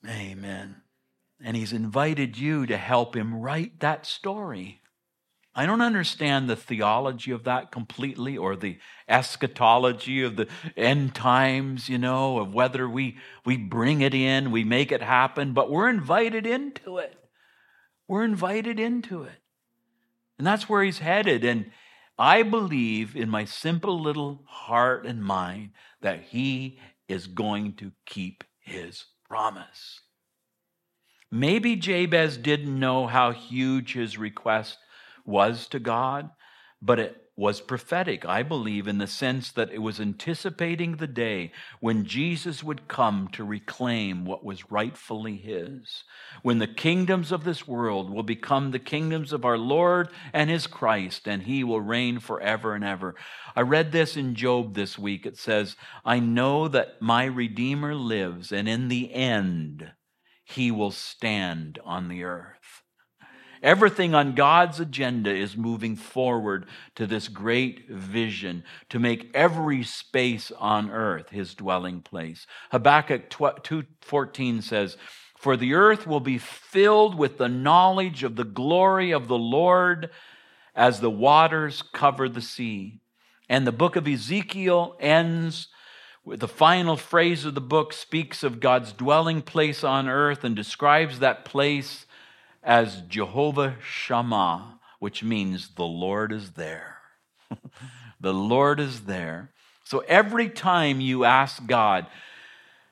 Amen. 0.07 0.83
And 1.43 1.57
he's 1.57 1.73
invited 1.73 2.37
you 2.37 2.67
to 2.67 2.77
help 2.77 3.17
him 3.17 3.35
write 3.35 3.81
that 3.81 4.05
story. 4.05 4.82
I 5.55 5.67
don't 5.67 5.83
understand 5.83 6.49
the 6.49 6.57
theology 6.57 7.31
of 7.31 7.45
that 7.45 7.71
completely 7.71 8.38
or 8.38 8.57
the 8.57 8.79
eschatology 9.07 10.23
of 10.23 10.37
the 10.37 10.49
end 10.77 11.15
times, 11.15 11.91
you 11.91 11.99
know, 11.99 12.38
of 12.38 12.55
whether 12.55 12.88
we, 12.88 13.19
we 13.45 13.59
bring 13.59 14.01
it 14.01 14.15
in, 14.15 14.51
we 14.51 14.65
make 14.65 14.91
it 14.91 15.03
happen, 15.03 15.53
but 15.53 15.71
we're 15.71 15.91
invited 15.91 16.47
into 16.47 16.97
it. 16.97 17.15
We're 18.09 18.25
invited 18.25 18.81
into 18.81 19.25
it. 19.25 19.43
And 20.38 20.47
that's 20.47 20.69
where 20.69 20.83
he's 20.83 21.01
headed. 21.01 21.45
And 21.45 21.71
I 22.19 22.43
believe 22.43 23.15
in 23.15 23.29
my 23.29 23.45
simple 23.45 24.01
little 24.01 24.45
heart 24.47 25.07
and 25.07 25.23
mind 25.23 25.71
that 26.01 26.23
he 26.23 26.79
is 27.09 27.27
going 27.27 27.75
to 27.75 27.93
keep 28.07 28.43
his 28.59 29.05
promise. 29.29 30.01
Maybe 31.31 31.77
Jabez 31.77 32.37
didn't 32.37 32.79
know 32.79 33.07
how 33.07 33.33
huge 33.33 33.95
his 33.95 34.19
request 34.19 34.79
was 35.25 35.67
to 35.69 35.79
God, 35.79 36.31
but 36.81 36.99
it 36.99 37.19
was 37.35 37.63
prophetic, 37.63 38.27
I 38.27 38.43
believe, 38.43 38.87
in 38.87 38.99
the 38.99 39.07
sense 39.07 39.51
that 39.53 39.71
it 39.73 39.79
was 39.79 39.99
anticipating 39.99 40.97
the 40.97 41.07
day 41.07 41.51
when 41.81 42.05
Jesus 42.05 42.63
would 42.63 42.89
come 42.89 43.29
to 43.33 43.43
reclaim 43.43 44.27
what 44.27 44.45
was 44.45 44.71
rightfully 44.71 45.37
his, 45.37 46.05
when 46.43 46.59
the 46.59 46.67
kingdoms 46.67 47.33
of 47.33 47.45
this 47.45 47.67
world 47.67 48.11
will 48.11 48.23
become 48.23 48.71
the 48.71 48.79
kingdoms 48.79 49.33
of 49.33 49.47
our 49.47 49.57
Lord 49.57 50.11
and 50.35 50.51
his 50.51 50.67
Christ, 50.67 51.27
and 51.27 51.45
he 51.45 51.65
will 51.65 51.81
reign 51.81 52.21
forever 52.21 52.75
and 52.75 52.85
ever. 52.85 53.15
I 53.57 53.63
read 53.63 53.93
this 53.93 54.17
in 54.17 54.35
Job 54.35 54.75
this 54.75 54.99
week. 54.99 55.25
It 55.25 55.39
says, 55.39 55.75
I 56.05 56.19
know 56.19 56.69
that 56.69 57.01
my 57.01 57.25
Redeemer 57.25 57.95
lives, 57.95 58.53
and 58.53 58.69
in 58.69 58.89
the 58.89 59.13
end, 59.13 59.91
he 60.45 60.71
will 60.71 60.91
stand 60.91 61.79
on 61.83 62.09
the 62.09 62.25
earth. 62.25 62.62
Everything 63.62 64.12
on 64.12 64.35
God's 64.35 64.81
agenda 64.81 65.31
is 65.31 65.57
moving 65.57 65.94
forward 65.94 66.66
to 66.96 67.07
this 67.07 67.29
great 67.29 67.88
vision 67.88 68.64
to 68.88 68.98
make 68.98 69.31
every 69.35 69.85
space 69.85 70.51
on 70.59 70.90
earth 70.90 71.31
his 71.31 71.55
dwelling 71.55 72.01
place. 72.01 72.46
Habakkuk 72.72 73.31
2:14 73.31 74.62
says, 74.62 74.96
"For 75.37 75.57
the 75.57 75.75
earth 75.75 76.09
will 76.09 76.20
be 76.20 76.38
filled 76.38 77.14
with 77.14 77.38
the 77.38 77.48
knowledge 77.48 78.25
of 78.25 78.35
the 78.35 78.44
glory 78.44 79.12
of 79.12 79.29
the 79.29 79.38
Lord 79.38 80.11
as 80.75 81.01
the 81.01 81.11
waters 81.11 81.83
cover 81.83 82.29
the 82.29 82.42
sea." 82.42 82.98
And 83.48 83.64
the 83.64 83.70
book 83.72 83.94
of 83.94 84.09
Ezekiel 84.09 84.96
ends 84.98 85.68
the 86.25 86.48
final 86.48 86.96
phrase 86.96 87.44
of 87.44 87.55
the 87.55 87.61
book 87.61 87.92
speaks 87.92 88.42
of 88.42 88.61
God's 88.61 88.92
dwelling 88.92 89.42
place 89.42 89.83
on 89.83 90.09
earth 90.09 90.44
and 90.44 90.55
describes 90.55 91.18
that 91.18 91.44
place 91.44 92.07
as 92.62 93.03
Jehovah 93.03 93.77
Shammah, 93.83 94.79
which 94.98 95.22
means 95.22 95.70
the 95.75 95.85
Lord 95.85 96.33
is 96.33 96.53
there. 96.53 96.98
the 98.20 98.35
Lord 98.35 98.79
is 98.81 99.03
there. 99.03 99.51
So 99.85 100.01
every 100.09 100.48
time 100.48 101.01
you 101.01 101.25
ask 101.25 101.66
God 101.66 102.07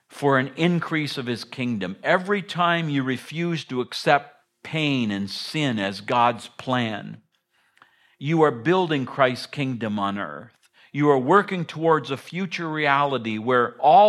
for 0.08 0.38
an 0.38 0.50
increase 0.56 1.16
of 1.16 1.26
his 1.26 1.44
kingdom, 1.44 1.96
every 2.02 2.42
time 2.42 2.88
you 2.88 3.02
refuse 3.02 3.64
to 3.66 3.80
accept 3.80 4.34
pain 4.62 5.10
and 5.10 5.30
sin 5.30 5.78
as 5.78 6.00
God's 6.00 6.48
plan, 6.48 7.22
you 8.18 8.42
are 8.42 8.50
building 8.50 9.06
Christ's 9.06 9.46
kingdom 9.46 9.98
on 9.98 10.18
earth. 10.18 10.52
You 10.92 11.08
are 11.10 11.18
working 11.18 11.64
towards 11.64 12.10
a 12.10 12.16
future 12.16 12.68
reality 12.68 13.38
where 13.38 13.76
all 13.78 14.08